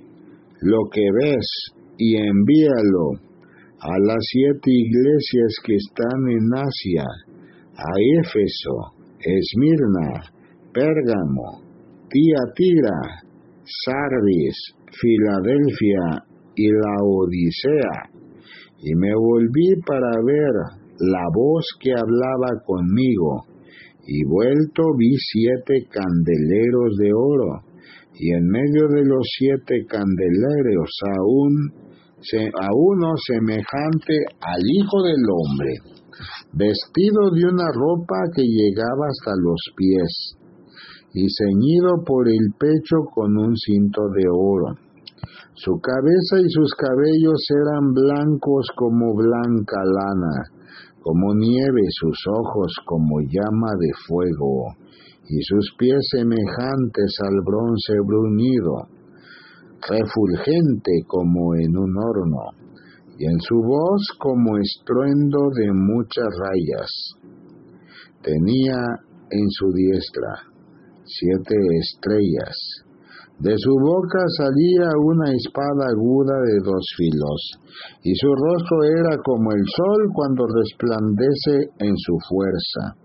lo 0.64 0.88
que 0.90 1.04
ves 1.12 1.46
y 1.98 2.16
envíalo 2.16 3.20
a 3.80 3.98
las 4.00 4.24
siete 4.32 4.70
iglesias 4.70 5.56
que 5.62 5.74
están 5.74 6.20
en 6.30 6.48
Asia, 6.54 7.04
a 7.76 7.90
Éfeso, 8.22 8.96
Esmirna, 9.20 10.22
Pérgamo, 10.72 11.60
Tiatira, 12.08 13.28
Sardis, 13.84 14.56
Filadelfia 14.90 16.24
y 16.56 16.70
la 16.70 16.96
Odisea. 17.02 18.10
Y 18.80 18.94
me 18.94 19.14
volví 19.14 19.82
para 19.86 20.16
ver 20.24 20.80
la 20.98 21.26
voz 21.34 21.66
que 21.78 21.92
hablaba 21.92 22.62
conmigo, 22.64 23.44
y 24.06 24.24
vuelto 24.24 24.82
vi 24.96 25.14
siete 25.18 25.86
candeleros 25.90 26.96
de 26.98 27.12
oro, 27.12 27.73
y 28.14 28.32
en 28.32 28.46
medio 28.46 28.88
de 28.88 29.04
los 29.04 29.26
siete 29.38 29.86
candeleros 29.88 30.90
aún 31.18 31.84
a 32.60 32.68
uno 32.72 33.12
semejante 33.26 34.24
al 34.40 34.62
Hijo 34.64 35.02
del 35.02 35.22
Hombre, 35.28 35.74
vestido 36.52 37.30
de 37.32 37.44
una 37.52 37.68
ropa 37.74 38.16
que 38.34 38.42
llegaba 38.42 39.08
hasta 39.10 39.32
los 39.36 39.60
pies 39.76 40.36
y 41.12 41.26
ceñido 41.28 42.02
por 42.04 42.28
el 42.28 42.54
pecho 42.58 43.04
con 43.14 43.36
un 43.36 43.54
cinto 43.56 44.02
de 44.14 44.24
oro. 44.30 44.74
Su 45.54 45.78
cabeza 45.80 46.40
y 46.40 46.48
sus 46.48 46.74
cabellos 46.74 47.46
eran 47.50 47.92
blancos 47.92 48.66
como 48.74 49.14
blanca 49.14 49.78
lana, 49.84 50.50
como 51.00 51.34
nieve 51.34 51.82
sus 51.90 52.18
ojos 52.26 52.74
como 52.86 53.20
llama 53.20 53.70
de 53.78 53.90
fuego, 54.08 54.74
y 55.28 55.42
sus 55.42 55.74
pies 55.78 56.00
semejantes 56.10 57.16
al 57.22 57.40
bronce 57.44 57.94
bruñido 58.04 58.88
refulgente 59.88 61.04
como 61.06 61.54
en 61.54 61.76
un 61.76 61.92
horno, 61.96 62.56
y 63.18 63.26
en 63.26 63.38
su 63.40 63.56
voz 63.56 64.02
como 64.18 64.58
estruendo 64.58 65.38
de 65.54 65.72
muchas 65.72 66.28
rayas. 66.40 66.90
Tenía 68.22 68.80
en 69.30 69.50
su 69.50 69.72
diestra 69.72 70.54
siete 71.04 71.54
estrellas. 71.80 72.56
De 73.38 73.52
su 73.58 73.74
boca 73.78 74.24
salía 74.38 74.88
una 74.96 75.32
espada 75.32 75.90
aguda 75.90 76.40
de 76.46 76.58
dos 76.64 76.84
filos, 76.96 77.40
y 78.02 78.14
su 78.14 78.28
rostro 78.28 78.84
era 78.84 79.18
como 79.22 79.50
el 79.52 79.64
sol 79.76 80.08
cuando 80.14 80.46
resplandece 80.46 81.70
en 81.78 81.96
su 81.96 82.16
fuerza. 82.28 83.03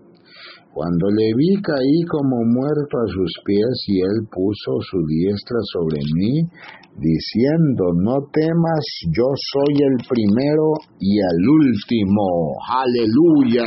Cuando 0.72 1.10
le 1.10 1.34
vi 1.34 1.60
caí 1.62 2.02
como 2.08 2.44
muerto 2.46 2.94
a 3.02 3.10
sus 3.10 3.32
pies 3.44 3.74
y 3.88 4.00
él 4.02 4.28
puso 4.30 4.78
su 4.88 5.04
diestra 5.04 5.58
sobre 5.72 5.98
mí, 6.14 6.46
diciendo, 6.94 7.90
no 7.98 8.22
temas, 8.30 8.84
yo 9.10 9.26
soy 9.34 9.74
el 9.82 9.96
primero 10.06 10.70
y 11.00 11.18
el 11.18 11.48
último. 11.48 12.54
Aleluya. 12.70 13.66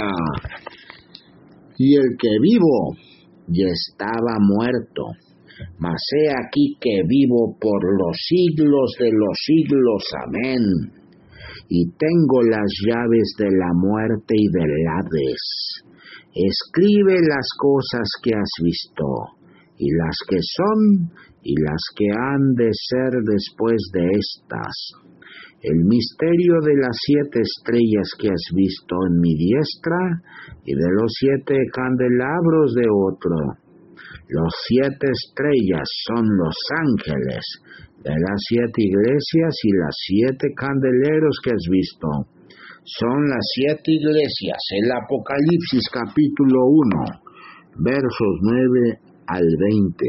Y 1.77 1.95
el 1.95 2.15
que 2.17 2.39
vivo 2.39 2.95
y 3.49 3.65
estaba 3.67 4.39
muerto, 4.39 5.03
mas 5.79 6.01
he 6.15 6.29
aquí 6.29 6.77
que 6.79 7.01
vivo 7.05 7.57
por 7.59 7.83
los 7.83 8.15
siglos 8.15 8.95
de 8.97 9.11
los 9.11 9.37
siglos. 9.43 10.03
Amén. 10.25 10.63
Y 11.67 11.85
tengo 11.97 12.43
las 12.49 12.71
llaves 12.87 13.35
de 13.37 13.49
la 13.51 13.73
muerte 13.73 14.35
y 14.37 14.47
del 14.47 14.71
Hades 14.87 15.83
escribe 16.33 17.21
las 17.21 17.47
cosas 17.57 18.09
que 18.21 18.31
has 18.33 18.51
visto, 18.63 19.05
y 19.77 19.89
las 19.93 20.17
que 20.27 20.37
son, 20.41 21.11
y 21.43 21.53
las 21.61 21.81
que 21.95 22.09
han 22.09 22.55
de 22.55 22.69
ser 22.73 23.11
después 23.23 23.77
de 23.93 24.05
estas. 24.17 24.75
El 25.61 25.85
misterio 25.85 26.59
de 26.65 26.75
las 26.75 26.97
siete 27.05 27.39
estrellas 27.39 28.09
que 28.19 28.29
has 28.29 28.45
visto 28.53 28.95
en 29.07 29.19
mi 29.21 29.35
diestra, 29.35 30.21
y 30.65 30.73
de 30.73 30.89
los 30.99 31.11
siete 31.19 31.55
candelabros 31.71 32.73
de 32.75 32.87
otro. 32.89 33.35
Los 34.29 34.53
siete 34.67 35.07
estrellas 35.07 35.87
son 36.07 36.25
los 36.37 36.55
ángeles 36.87 37.45
de 38.03 38.11
las 38.11 38.39
siete 38.49 38.81
iglesias 38.81 39.55
y 39.63 39.71
las 39.77 39.95
siete 40.07 40.47
candeleros 40.55 41.37
que 41.43 41.51
has 41.51 41.65
visto 41.69 42.07
son 42.85 43.29
las 43.29 43.45
siete 43.55 43.91
iglesias. 43.91 44.59
El 44.75 44.91
Apocalipsis 44.91 45.87
capítulo 45.87 46.67
1, 46.67 47.05
versos 47.79 48.33
9 48.41 48.99
al 49.27 49.47
20. 49.71 50.05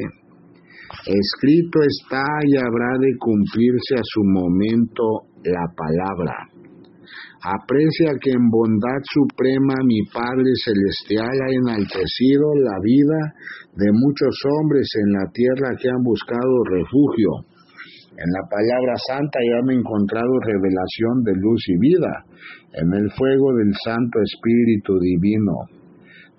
Escrito 1.07 1.79
está 1.87 2.25
y 2.47 2.57
habrá 2.57 2.99
de 2.99 3.15
cumplirse 3.19 3.95
a 3.95 4.03
su 4.03 4.25
momento 4.25 5.31
la 5.45 5.67
palabra. 5.77 6.35
Aprecia 7.47 8.17
que 8.21 8.31
en 8.31 8.49
bondad 8.51 9.03
suprema 9.05 9.75
mi 9.85 10.03
Padre 10.11 10.51
Celestial 10.65 11.31
ha 11.31 11.51
enaltecido 11.53 12.55
la 12.57 12.81
vida 12.83 13.35
de 13.77 13.93
muchos 13.93 14.35
hombres 14.59 14.89
en 14.97 15.13
la 15.13 15.31
tierra 15.31 15.77
que 15.79 15.91
han 15.91 16.03
buscado 16.03 16.65
refugio 16.73 17.54
en 18.17 18.31
la 18.31 18.47
palabra 18.49 18.95
santa 19.09 19.39
ya 19.43 19.59
me 19.67 19.75
he 19.75 19.79
encontrado 19.79 20.39
revelación 20.41 21.25
de 21.25 21.35
luz 21.35 21.63
y 21.67 21.79
vida, 21.79 22.25
en 22.75 22.93
el 22.95 23.11
fuego 23.11 23.55
del 23.55 23.75
Santo 23.85 24.21
Espíritu 24.23 24.99
Divino. 25.01 25.67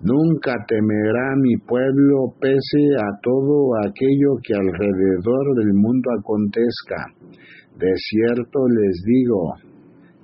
Nunca 0.00 0.54
temerá 0.68 1.36
mi 1.40 1.56
pueblo 1.56 2.32
pese 2.40 2.96
a 2.96 3.20
todo 3.22 3.76
aquello 3.84 4.36
que 4.42 4.54
alrededor 4.54 5.54
del 5.56 5.72
mundo 5.74 6.10
acontezca. 6.18 7.12
De 7.78 7.92
cierto 7.96 8.68
les 8.68 9.02
digo, 9.04 9.54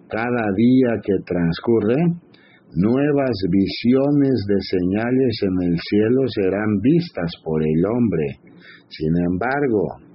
cada 0.09 0.45
día 0.57 1.01
que 1.03 1.17
transcurre, 1.25 2.01
nuevas 2.77 3.37
visiones 3.51 4.45
de 4.49 4.57
señales 4.61 5.41
en 5.43 5.73
el 5.73 5.77
cielo 5.89 6.23
serán 6.29 6.81
vistas 6.81 7.31
por 7.45 7.63
el 7.63 7.85
hombre. 7.85 8.41
Sin 8.89 9.13
embargo, 9.25 10.12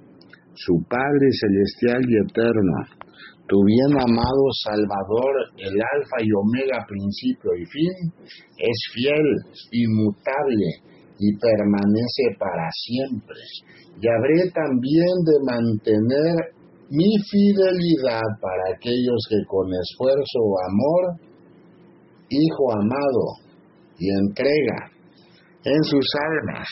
su 0.64 0.74
Padre 0.88 1.28
celestial 1.30 2.02
y 2.08 2.16
eterno, 2.18 2.76
tu 3.46 3.64
bien 3.64 3.92
amado 3.96 4.44
Salvador, 4.64 5.32
el 5.56 5.72
Alfa 5.72 6.18
y 6.20 6.28
Omega, 6.34 6.84
principio 6.86 7.50
y 7.56 7.64
fin, 7.64 7.94
es 8.58 8.78
fiel, 8.92 9.28
inmutable 9.72 10.68
y 11.18 11.32
permanece 11.38 12.36
para 12.38 12.68
siempre. 12.72 13.40
Y 14.00 14.06
habré 14.06 14.50
también 14.52 15.14
de 15.24 15.36
mantener 15.46 16.36
mi 16.90 17.10
fidelidad 17.30 18.28
para 18.40 18.76
aquellos 18.76 19.20
que 19.28 19.40
con 19.46 19.68
esfuerzo 19.72 20.38
o 20.42 20.56
amor, 20.70 21.28
Hijo 22.30 22.72
amado, 22.72 23.48
y 23.98 24.10
entrega 24.10 24.92
en 25.64 25.82
sus 25.82 26.06
almas 26.20 26.68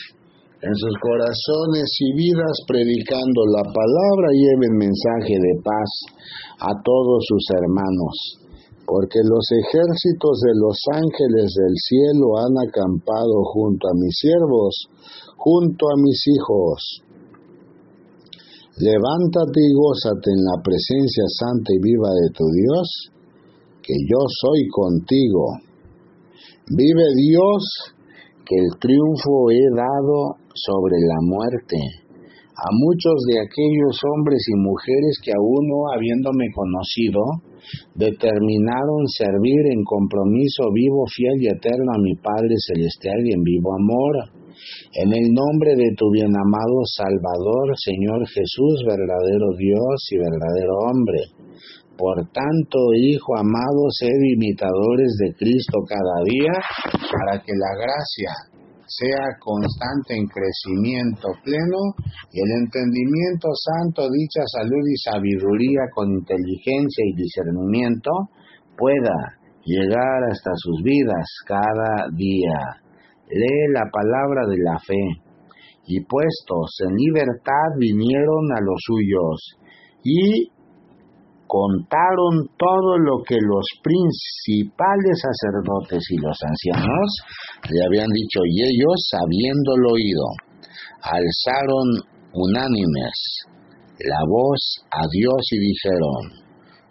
en 0.57 0.73
sus 0.73 0.95
corazones 0.97 1.85
y 2.01 2.13
vidas 2.17 2.57
predicando 2.65 3.45
la 3.45 3.61
palabra 3.61 4.27
lleven 4.33 4.73
mensaje 4.73 5.37
de 5.37 5.53
paz 5.61 5.89
a 6.57 6.73
todos 6.81 7.25
sus 7.29 7.45
hermanos, 7.53 8.41
porque 8.89 9.21
los 9.21 9.45
ejércitos 9.53 10.41
de 10.41 10.53
los 10.57 10.77
ángeles 10.97 11.53
del 11.53 11.75
cielo 11.77 12.41
han 12.41 12.57
acampado 12.57 13.45
junto 13.53 13.85
a 13.87 13.93
mis 13.93 14.17
siervos, 14.17 14.89
junto 15.37 15.93
a 15.93 15.95
mis 16.01 16.25
hijos. 16.25 17.05
Levántate 18.81 19.61
y 19.61 19.73
gózate 19.77 20.31
en 20.33 20.41
la 20.41 20.57
presencia 20.63 21.25
santa 21.37 21.69
y 21.69 21.79
viva 21.85 22.09
de 22.09 22.29
tu 22.33 22.45
Dios, 22.49 23.13
que 23.83 23.93
yo 24.09 24.25
soy 24.41 24.67
contigo. 24.73 25.53
Vive 26.65 27.13
Dios 27.15 27.93
que 28.47 28.55
el 28.55 28.79
triunfo 28.79 29.51
he 29.51 29.67
dado 29.75 30.46
sobre 30.57 30.97
la 31.05 31.19
muerte. 31.21 31.77
A 32.57 32.73
muchos 32.73 33.21
de 33.29 33.37
aquellos 33.37 34.01
hombres 34.01 34.41
y 34.49 34.57
mujeres 34.57 35.21
que 35.21 35.29
aún 35.29 35.69
no 35.69 35.93
habiéndome 35.93 36.49
conocido, 36.57 37.21
determinaron 37.93 39.05
servir 39.13 39.61
en 39.69 39.85
compromiso 39.85 40.73
vivo, 40.73 41.05
fiel 41.05 41.37
y 41.37 41.47
eterno 41.53 41.93
a 41.93 42.01
mi 42.01 42.15
Padre 42.17 42.57
Celestial 42.57 43.21
y 43.25 43.33
en 43.33 43.43
vivo 43.43 43.77
amor. 43.77 44.33
En 44.97 45.13
el 45.13 45.29
nombre 45.37 45.77
de 45.77 45.93
tu 45.93 46.09
bien 46.09 46.33
amado 46.33 46.81
Salvador, 46.97 47.77
Señor 47.77 48.25
Jesús, 48.25 48.81
verdadero 48.89 49.53
Dios 49.53 49.97
y 50.09 50.17
verdadero 50.17 50.73
hombre. 50.89 51.21
Por 51.93 52.25
tanto, 52.33 52.77
Hijo 52.97 53.37
amado, 53.37 53.85
sed 53.93 54.17
imitadores 54.33 55.13
de 55.21 55.33
Cristo 55.37 55.77
cada 55.85 56.25
día, 56.25 56.57
para 57.05 57.37
que 57.41 57.53
la 57.53 57.71
gracia 57.77 58.56
sea 58.87 59.35
constante 59.39 60.15
en 60.15 60.27
crecimiento 60.27 61.27
pleno 61.43 61.93
y 62.31 62.39
el 62.39 62.63
entendimiento 62.63 63.49
santo, 63.53 64.07
dicha 64.09 64.41
salud 64.47 64.83
y 64.87 64.97
sabiduría 64.97 65.91
con 65.93 66.11
inteligencia 66.11 67.03
y 67.05 67.15
discernimiento 67.15 68.11
pueda 68.77 69.37
llegar 69.65 70.23
hasta 70.31 70.51
sus 70.55 70.81
vidas 70.83 71.27
cada 71.45 72.07
día. 72.15 72.79
Lee 73.29 73.73
la 73.73 73.83
palabra 73.91 74.47
de 74.47 74.57
la 74.63 74.79
fe. 74.79 75.27
Y 75.89 76.03
puestos 76.03 76.79
en 76.87 76.95
libertad 76.95 77.75
vinieron 77.79 78.51
a 78.51 78.59
los 78.59 78.75
suyos 78.85 79.57
y 80.03 80.51
contaron 81.47 82.49
todo 82.57 82.97
lo 82.99 83.23
que 83.23 83.37
los 83.39 83.65
principales 83.81 85.23
sacerdotes 85.23 86.03
y 86.11 86.17
los 86.17 86.37
ancianos 86.43 87.09
le 87.69 87.85
habían 87.85 88.09
dicho 88.11 88.39
y 88.45 88.63
ellos, 88.63 89.09
habiéndolo 89.13 89.91
oído, 89.93 90.25
alzaron 91.01 91.87
unánimes 92.33 93.45
la 93.99 94.19
voz 94.27 94.61
a 94.91 95.07
Dios 95.11 95.41
y 95.51 95.59
dijeron, 95.59 96.45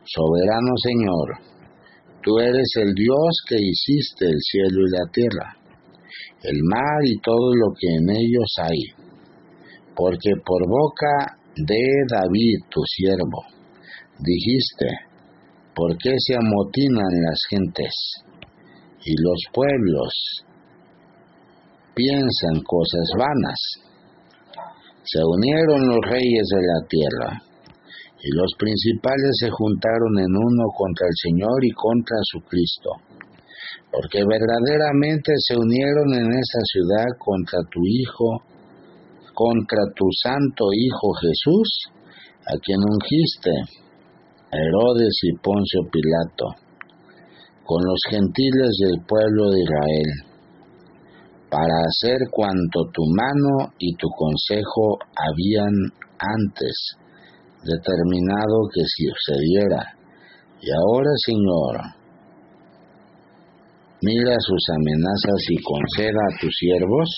Soberano 0.04 0.72
Señor, 0.82 1.38
tú 2.22 2.38
eres 2.38 2.70
el 2.82 2.94
Dios 2.94 3.42
que 3.48 3.56
hiciste 3.60 4.26
el 4.26 4.40
cielo 4.40 4.86
y 4.86 4.90
la 4.90 5.06
tierra, 5.12 5.56
el 6.42 6.58
mar 6.64 7.04
y 7.04 7.18
todo 7.20 7.54
lo 7.54 7.72
que 7.78 7.94
en 7.94 8.10
ellos 8.10 8.54
hay, 8.62 8.80
porque 9.94 10.32
por 10.44 10.66
boca 10.68 11.38
de 11.56 11.82
David 12.10 12.58
tu 12.70 12.82
siervo, 12.84 13.56
Dijiste, 14.18 14.86
¿por 15.74 15.98
qué 15.98 16.14
se 16.16 16.36
amotinan 16.36 17.12
las 17.28 17.38
gentes 17.50 17.92
y 19.04 19.12
los 19.20 19.42
pueblos 19.52 20.45
piensan 21.96 22.60
cosas 22.60 23.08
vanas? 23.16 23.60
Se 25.02 25.20
unieron 25.24 25.88
los 25.88 26.02
reyes 26.04 26.44
de 26.44 26.60
la 26.60 26.80
tierra 26.92 27.30
y 28.20 28.28
los 28.36 28.52
principales 28.58 29.32
se 29.40 29.48
juntaron 29.48 30.12
en 30.20 30.28
uno 30.28 30.64
contra 30.76 31.06
el 31.08 31.16
Señor 31.16 31.56
y 31.64 31.72
contra 31.72 32.18
su 32.28 32.40
Cristo, 32.44 32.90
porque 33.90 34.20
verdaderamente 34.28 35.32
se 35.38 35.56
unieron 35.56 36.12
en 36.12 36.28
esta 36.36 36.60
ciudad 36.68 37.08
contra 37.16 37.60
tu 37.72 37.80
Hijo, 37.86 38.44
contra 39.32 39.80
tu 39.96 40.04
Santo 40.22 40.68
Hijo 40.76 41.12
Jesús, 41.24 41.68
a 42.44 42.58
quien 42.60 42.80
ungiste 42.84 43.52
Herodes 44.52 45.16
y 45.22 45.32
Poncio 45.38 45.80
Pilato, 45.90 46.60
con 47.64 47.80
los 47.84 48.00
gentiles 48.10 48.76
del 48.84 49.00
pueblo 49.06 49.50
de 49.50 49.60
Israel, 49.62 50.35
para 51.56 51.72
hacer 51.88 52.28
cuanto 52.30 52.84
tu 52.92 53.00
mano 53.16 53.72
y 53.78 53.96
tu 53.96 54.08
consejo 54.10 54.98
habían 55.16 55.72
antes 56.20 56.76
determinado 57.64 58.68
que 58.74 58.84
sucediera. 58.84 59.96
Y 60.60 60.68
ahora, 60.70 61.08
Señor, 61.24 61.80
mira 64.02 64.36
sus 64.38 64.64
amenazas 64.68 65.40
y 65.48 65.56
conceda 65.62 66.20
a 66.28 66.38
tus 66.38 66.54
siervos 66.60 67.08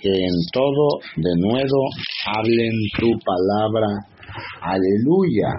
que 0.00 0.08
en 0.08 0.36
todo 0.54 0.88
de 1.16 1.34
nuevo 1.36 1.82
hablen 2.32 2.72
tu 2.98 3.12
palabra. 3.28 3.88
Aleluya 4.62 5.52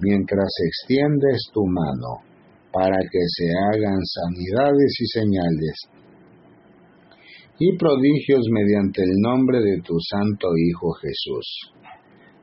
mientras 0.00 0.48
extiendes 0.66 1.42
tu 1.52 1.60
mano 1.66 2.24
para 2.72 2.96
que 2.96 3.20
se 3.36 3.46
hagan 3.68 4.00
sanidades 4.02 4.96
y 4.98 5.06
señales 5.06 5.93
y 7.58 7.76
prodigios 7.78 8.42
mediante 8.50 9.02
el 9.02 9.20
nombre 9.20 9.60
de 9.60 9.80
tu 9.82 9.94
Santo 10.00 10.48
Hijo 10.56 10.90
Jesús. 11.00 11.70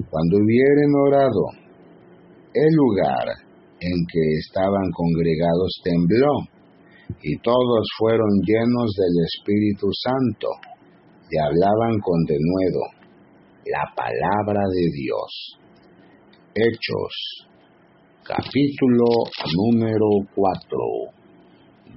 Cuando 0.09 0.37
hubieren 0.37 0.91
orado, 1.05 1.45
el 2.53 2.73
lugar 2.73 3.27
en 3.79 3.97
que 4.07 4.23
estaban 4.39 4.89
congregados 4.93 5.81
tembló, 5.83 6.33
y 7.23 7.37
todos 7.39 7.87
fueron 7.97 8.29
llenos 8.45 8.91
del 8.95 9.25
Espíritu 9.25 9.87
Santo, 9.91 10.47
y 11.29 11.37
hablaban 11.37 11.99
con 11.99 12.23
denuedo 12.23 12.79
la 13.65 13.93
palabra 13.95 14.61
de 14.73 14.89
Dios. 14.91 15.57
Hechos, 16.55 17.47
capítulo 18.23 19.05
número 19.55 20.07
4, 20.35 20.77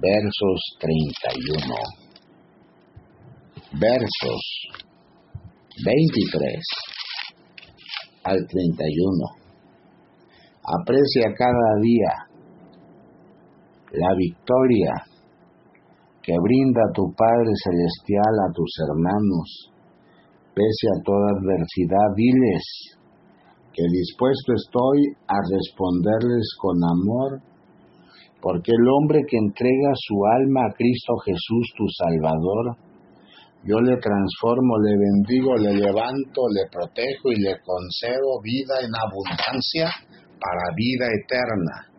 versos 0.01 0.59
31. 0.79 2.04
Versos 3.77 4.41
23 5.83 6.63
al 8.23 8.37
31. 8.47 9.27
Aprecia 10.79 11.35
cada 11.35 11.75
día 11.81 12.13
la 13.91 14.15
victoria 14.15 14.93
que 16.23 16.31
brinda 16.41 16.83
tu 16.93 17.11
Padre 17.17 17.51
Celestial 17.51 18.35
a 18.47 18.53
tus 18.53 18.71
hermanos. 18.87 19.71
Pese 20.55 20.87
a 20.95 21.03
toda 21.03 21.35
adversidad, 21.35 22.15
diles, 22.15 22.63
que 23.73 23.83
dispuesto 23.91 24.53
estoy 24.55 25.03
a 25.27 25.35
responderles 25.51 26.47
con 26.61 26.77
amor, 26.79 27.41
porque 28.41 28.71
el 28.71 28.87
hombre 28.87 29.19
que 29.27 29.35
entrega 29.35 29.91
su 29.95 30.15
alma 30.39 30.61
a 30.63 30.73
Cristo 30.77 31.17
Jesús, 31.25 31.73
tu 31.75 31.83
Salvador, 31.91 32.84
yo 33.65 33.81
le 33.81 33.97
transformo, 33.97 34.77
le 34.77 34.93
bendigo, 34.93 35.57
le 35.57 35.73
levanto, 35.73 36.41
le 36.53 36.69
protejo 36.69 37.33
y 37.33 37.41
le 37.41 37.57
concedo 37.65 38.37
vida 38.45 38.77
en 38.85 38.93
abundancia 38.93 39.89
para 40.37 40.69
vida 40.77 41.09
eterna. 41.09 41.89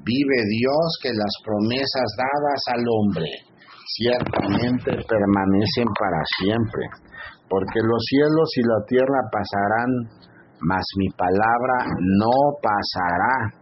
Vive 0.00 0.40
Dios 0.48 0.86
que 1.02 1.12
las 1.12 1.34
promesas 1.44 2.08
dadas 2.16 2.60
al 2.72 2.84
hombre 2.88 3.28
ciertamente 3.92 4.88
permanecen 5.04 5.88
para 6.00 6.20
siempre, 6.40 6.88
porque 7.44 7.80
los 7.84 8.00
cielos 8.08 8.48
y 8.56 8.62
la 8.64 8.80
tierra 8.88 9.20
pasarán, 9.28 9.90
mas 10.64 10.84
mi 10.96 11.08
palabra 11.12 11.92
no 12.00 12.56
pasará. 12.64 13.60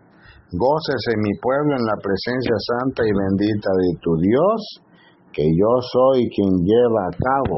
Gócese 0.55 1.19
mi 1.19 1.35
pueblo 1.43 1.75
en 1.75 1.85
la 1.87 1.99
presencia 1.99 2.55
santa 2.63 3.03
y 3.03 3.11
bendita 3.11 3.71
de 3.75 3.91
tu 3.99 4.15
Dios, 4.23 4.90
que 5.33 5.45
yo 5.45 5.73
soy 5.93 6.29
quien 6.35 6.51
lleva 6.65 7.03
a 7.07 7.17
cabo 7.17 7.57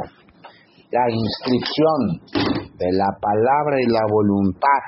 la 0.90 1.06
inscripción 1.08 2.20
de 2.76 2.88
la 2.92 3.08
palabra 3.20 3.76
y 3.80 3.92
la 3.92 4.04
voluntad 4.10 4.82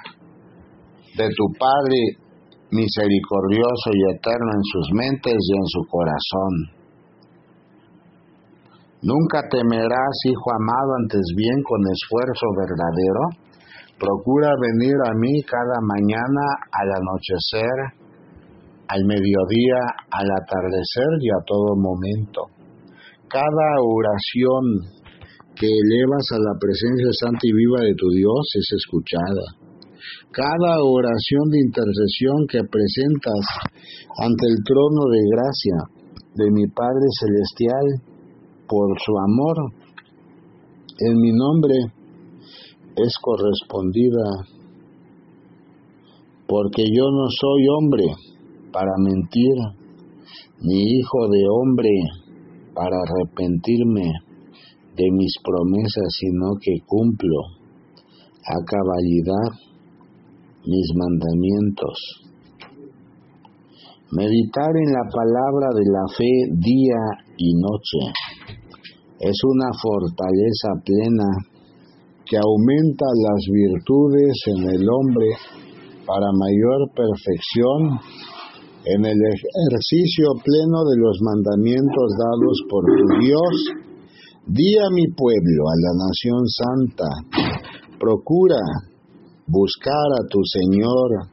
de 1.16 1.28
tu 1.34 1.46
Padre 1.58 2.20
misericordioso 2.70 3.88
y 3.92 4.16
eterno 4.16 4.50
en 4.52 4.64
sus 4.64 4.86
mentes 4.92 5.36
y 5.38 5.52
en 5.56 5.66
su 5.66 5.82
corazón. 5.88 6.52
Nunca 9.02 9.48
temerás, 9.48 10.16
hijo 10.24 10.48
amado, 10.52 10.90
antes 11.02 11.22
bien 11.36 11.62
con 11.62 11.80
esfuerzo 11.92 12.46
verdadero, 12.56 13.44
Procura 13.98 14.50
venir 14.60 14.96
a 15.06 15.14
mí 15.14 15.40
cada 15.44 15.78
mañana 15.80 16.44
al 16.72 16.88
anochecer, 16.98 17.94
al 18.88 19.04
mediodía, 19.04 19.80
al 20.10 20.28
atardecer 20.42 21.10
y 21.20 21.30
a 21.30 21.40
todo 21.46 21.76
momento. 21.76 22.42
Cada 23.28 23.68
oración 23.82 24.94
que 25.56 25.66
elevas 25.66 26.26
a 26.32 26.38
la 26.38 26.54
presencia 26.58 27.10
santa 27.20 27.42
y 27.42 27.52
viva 27.52 27.80
de 27.82 27.94
tu 27.94 28.08
Dios 28.10 28.42
es 28.54 28.68
escuchada. 28.76 29.64
Cada 30.30 30.82
oración 30.82 31.48
de 31.50 31.60
intercesión 31.60 32.46
que 32.50 32.60
presentas 32.66 33.44
ante 34.18 34.46
el 34.46 34.58
trono 34.64 35.06
de 35.10 35.22
gracia 35.30 35.78
de 36.34 36.50
mi 36.50 36.66
Padre 36.66 37.06
Celestial 37.20 37.86
por 38.66 38.98
su 38.98 39.12
amor 39.18 39.72
en 40.98 41.20
mi 41.20 41.32
nombre 41.32 41.74
es 42.96 43.14
correspondida, 43.20 44.46
porque 46.46 46.84
yo 46.86 47.10
no 47.10 47.26
soy 47.28 47.66
hombre 47.78 48.04
para 48.72 48.92
mentir, 48.98 49.56
ni 50.60 50.98
hijo 50.98 51.28
de 51.28 51.42
hombre 51.50 51.90
para 52.74 52.96
arrepentirme 52.96 54.12
de 54.96 55.10
mis 55.12 55.34
promesas, 55.42 56.08
sino 56.20 56.54
que 56.60 56.72
cumplo 56.86 57.40
a 58.46 58.56
cabalidad 58.64 59.50
mis 60.66 60.88
mandamientos. 60.96 62.24
Meditar 64.12 64.70
en 64.76 64.92
la 64.92 65.04
palabra 65.10 65.68
de 65.74 65.84
la 65.90 66.06
fe 66.16 66.32
día 66.52 67.00
y 67.36 67.54
noche 67.54 68.12
es 69.18 69.38
una 69.44 69.70
fortaleza 69.80 70.68
plena 70.84 71.28
que 72.26 72.36
aumenta 72.36 73.06
las 73.06 73.40
virtudes 73.50 74.34
en 74.46 74.70
el 74.70 74.86
hombre 74.88 75.26
para 76.06 76.26
mayor 76.32 76.90
perfección 76.94 77.98
en 78.84 79.04
el 79.04 79.16
ejercicio 79.16 80.36
pleno 80.44 80.84
de 80.84 80.96
los 81.00 81.16
mandamientos 81.22 82.08
dados 82.20 82.56
por 82.68 82.84
tu 82.84 83.24
Dios. 83.24 83.54
Di 84.46 84.76
a 84.76 84.90
mi 84.92 85.08
pueblo, 85.16 85.64
a 85.72 85.76
la 85.80 85.92
nación 86.04 86.44
santa, 86.46 87.08
procura 87.98 88.60
buscar 89.46 90.08
a 90.20 90.28
tu 90.28 90.40
Señor 90.44 91.32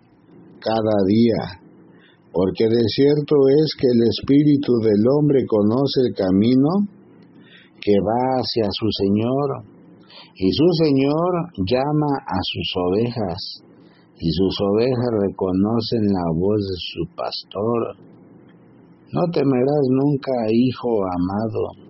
cada 0.62 0.96
día, 1.08 1.60
porque 2.32 2.70
de 2.70 2.84
cierto 2.88 3.36
es 3.50 3.76
que 3.78 3.88
el 3.88 4.08
Espíritu 4.08 4.80
del 4.80 5.04
hombre 5.18 5.46
conoce 5.46 6.08
el 6.08 6.16
camino 6.16 6.88
que 7.82 8.00
va 8.00 8.40
hacia 8.40 8.70
su 8.72 8.88
Señor, 8.96 9.66
y 10.36 10.50
su 10.54 10.68
Señor 10.86 11.32
llama 11.68 12.16
a 12.26 12.40
sus 12.44 12.74
ovejas, 12.88 13.71
y 14.22 14.30
sus 14.30 14.56
ovejas 14.62 15.12
reconocen 15.26 16.06
la 16.14 16.28
voz 16.38 16.62
de 16.62 16.78
su 16.78 17.04
pastor. 17.18 17.98
No 19.12 19.26
temerás 19.34 19.86
nunca, 19.90 20.32
hijo 20.54 21.02
amado, 21.10 21.90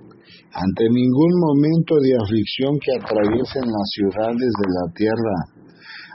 ante 0.55 0.87
ningún 0.89 1.33
momento 1.43 1.99
de 1.99 2.15
aflicción 2.15 2.79
que 2.79 2.95
atraviesen 3.03 3.67
las 3.67 3.87
ciudades 3.91 4.47
de 4.47 4.67
la 4.71 4.85
tierra, 4.95 5.35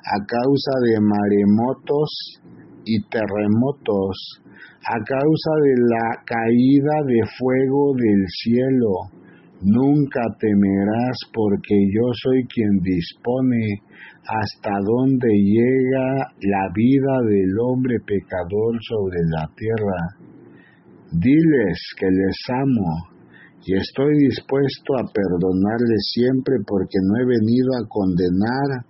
a 0.09 0.17
causa 0.25 0.73
de 0.89 1.01
maremotos 1.05 2.41
y 2.87 2.97
terremotos, 3.13 4.41
a 4.89 4.97
causa 5.05 5.53
de 5.69 5.75
la 5.85 6.07
caída 6.25 6.97
de 7.05 7.21
fuego 7.37 7.93
del 7.93 8.25
cielo. 8.41 9.26
Nunca 9.63 10.21
temerás 10.39 11.17
porque 11.33 11.75
yo 11.89 12.05
soy 12.23 12.45
quien 12.47 12.79
dispone 12.83 13.81
hasta 14.29 14.71
dónde 14.85 15.29
llega 15.29 16.29
la 16.43 16.69
vida 16.75 17.15
del 17.25 17.59
hombre 17.65 17.97
pecador 18.07 18.77
sobre 18.83 19.19
la 19.31 19.49
tierra. 19.57 20.01
Diles 21.11 21.79
que 21.99 22.07
les 22.07 22.37
amo 22.51 23.17
y 23.65 23.77
estoy 23.77 24.19
dispuesto 24.29 24.99
a 24.99 25.09
perdonarles 25.11 26.05
siempre 26.13 26.57
porque 26.67 26.99
no 27.03 27.17
he 27.17 27.25
venido 27.25 27.71
a 27.81 27.89
condenar 27.89 28.85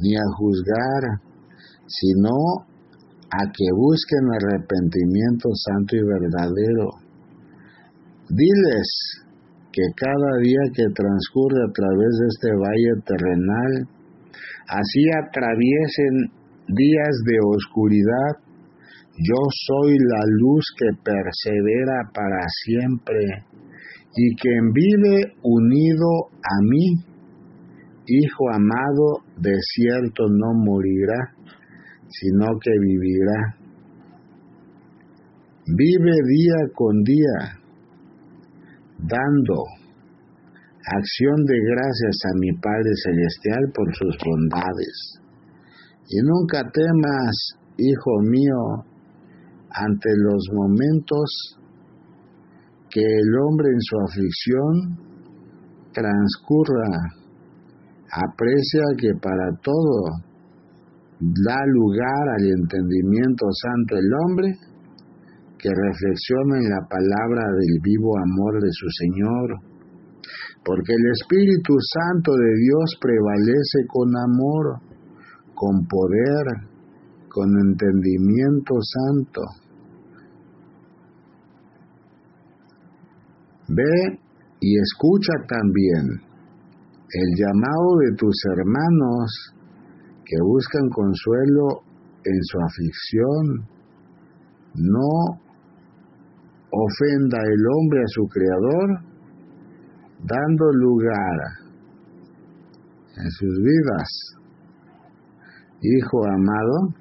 ni 0.00 0.16
a 0.16 0.26
juzgar, 0.36 1.20
sino 1.86 2.66
a 3.30 3.46
que 3.46 3.66
busquen 3.72 4.26
arrepentimiento 4.32 5.50
santo 5.54 5.96
y 5.96 6.02
verdadero. 6.02 6.90
Diles 8.28 9.23
que 9.74 9.82
cada 9.96 10.38
día 10.40 10.62
que 10.72 10.86
transcurre 10.94 11.58
a 11.66 11.72
través 11.72 12.12
de 12.20 12.26
este 12.30 12.50
valle 12.54 12.94
terrenal, 13.04 13.72
así 14.68 15.02
atraviesen 15.26 16.30
días 16.68 17.14
de 17.26 17.36
oscuridad, 17.42 18.38
yo 19.18 19.40
soy 19.66 19.96
la 19.98 20.22
luz 20.38 20.64
que 20.78 20.90
persevera 21.02 22.10
para 22.14 22.46
siempre 22.64 23.44
y 24.16 24.36
quien 24.36 24.72
vive 24.72 25.34
unido 25.42 26.30
a 26.30 26.62
mí, 26.62 27.14
Hijo 28.06 28.50
amado, 28.52 29.24
de 29.38 29.54
cierto 29.60 30.28
no 30.28 30.52
morirá, 30.52 31.32
sino 32.08 32.44
que 32.60 32.70
vivirá. 32.78 33.56
Vive 35.66 36.12
día 36.28 36.68
con 36.74 37.02
día, 37.02 37.63
dando 39.08 39.64
acción 40.86 41.44
de 41.44 41.58
gracias 41.60 42.16
a 42.24 42.38
mi 42.38 42.52
Padre 42.60 42.92
Celestial 43.02 43.72
por 43.74 43.94
sus 43.96 44.16
bondades. 44.24 45.20
Y 46.08 46.20
nunca 46.22 46.70
temas, 46.70 47.58
Hijo 47.76 48.20
mío, 48.22 48.84
ante 49.70 50.08
los 50.16 50.46
momentos 50.52 51.58
que 52.88 53.00
el 53.02 53.34
hombre 53.42 53.68
en 53.72 53.80
su 53.80 53.96
aflicción 54.08 55.04
transcurra, 55.92 56.86
aprecia 58.12 58.82
que 58.96 59.10
para 59.20 59.50
todo 59.60 60.22
da 61.18 61.66
lugar 61.66 62.28
al 62.38 62.46
entendimiento 62.60 63.46
santo 63.50 63.96
el 63.96 64.10
hombre, 64.22 64.52
que 65.64 65.72
reflexiona 65.72 66.60
en 66.60 66.68
la 66.68 66.84
palabra 66.84 67.40
del 67.56 67.80
vivo 67.80 68.12
amor 68.20 68.60
de 68.60 68.68
su 68.68 68.84
Señor, 69.00 69.48
porque 70.60 70.92
el 70.92 71.06
Espíritu 71.16 71.72
Santo 71.80 72.36
de 72.36 72.52
Dios 72.60 72.98
prevalece 73.00 73.88
con 73.88 74.12
amor, 74.12 74.80
con 75.54 75.86
poder, 75.88 76.68
con 77.30 77.48
entendimiento 77.48 78.74
santo 78.82 79.40
Ve 83.68 84.20
y 84.60 84.78
escucha 84.78 85.32
también 85.48 86.20
el 87.10 87.28
llamado 87.38 87.96
de 88.04 88.14
tus 88.16 88.36
hermanos 88.52 89.54
que 90.24 90.36
buscan 90.42 90.88
consuelo 90.90 91.82
en 92.24 92.38
su 92.42 92.58
aflicción. 92.60 93.68
No 94.74 95.40
ofenda 96.76 97.38
el 97.38 97.60
hombre 97.66 98.00
a 98.00 98.08
su 98.08 98.26
Creador, 98.28 99.00
dando 100.24 100.72
lugar 100.72 101.38
en 103.16 103.30
sus 103.30 103.58
vidas, 103.58 104.36
hijo 105.80 106.24
amado, 106.26 106.94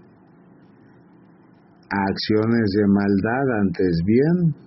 a 1.89 2.01
acciones 2.09 2.71
de 2.75 2.87
maldad 2.87 3.59
antes 3.61 4.01
bien 4.05 4.63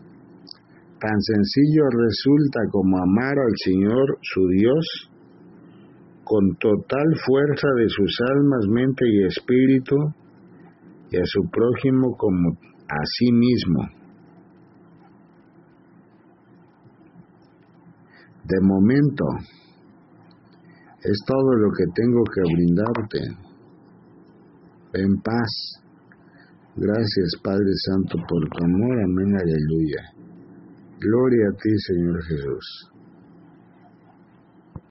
Tan 1.01 1.21
sencillo 1.21 1.85
resulta 1.91 2.61
como 2.71 2.97
amar 2.97 3.39
al 3.39 3.53
Señor 3.63 4.19
su 4.23 4.49
Dios 4.49 5.11
con 6.25 6.57
total 6.57 7.07
fuerza 7.25 7.69
de 7.77 7.89
sus 7.89 8.19
almas, 8.35 8.67
mente 8.69 9.05
y 9.07 9.27
espíritu, 9.27 9.95
y 11.11 11.19
a 11.19 11.25
su 11.25 11.43
prójimo 11.51 12.17
como 12.17 12.51
a 12.89 13.05
sí 13.19 13.31
mismo. 13.31 13.83
De 18.49 18.61
momento, 18.63 19.25
es 21.03 21.19
todo 21.27 21.55
lo 21.57 21.71
que 21.73 21.85
tengo 21.95 22.23
que 22.25 22.43
brindarte. 22.55 23.19
En 24.95 25.21
paz. 25.21 25.83
Gracias 26.77 27.33
Padre 27.43 27.73
Santo 27.87 28.19
por 28.29 28.49
tu 28.51 28.65
amor. 28.65 29.03
Amén. 29.03 29.35
Aleluya. 29.35 30.03
Gloria 31.01 31.49
a 31.49 31.57
ti, 31.57 31.71
Señor 31.79 32.23
Jesús. 32.23 32.96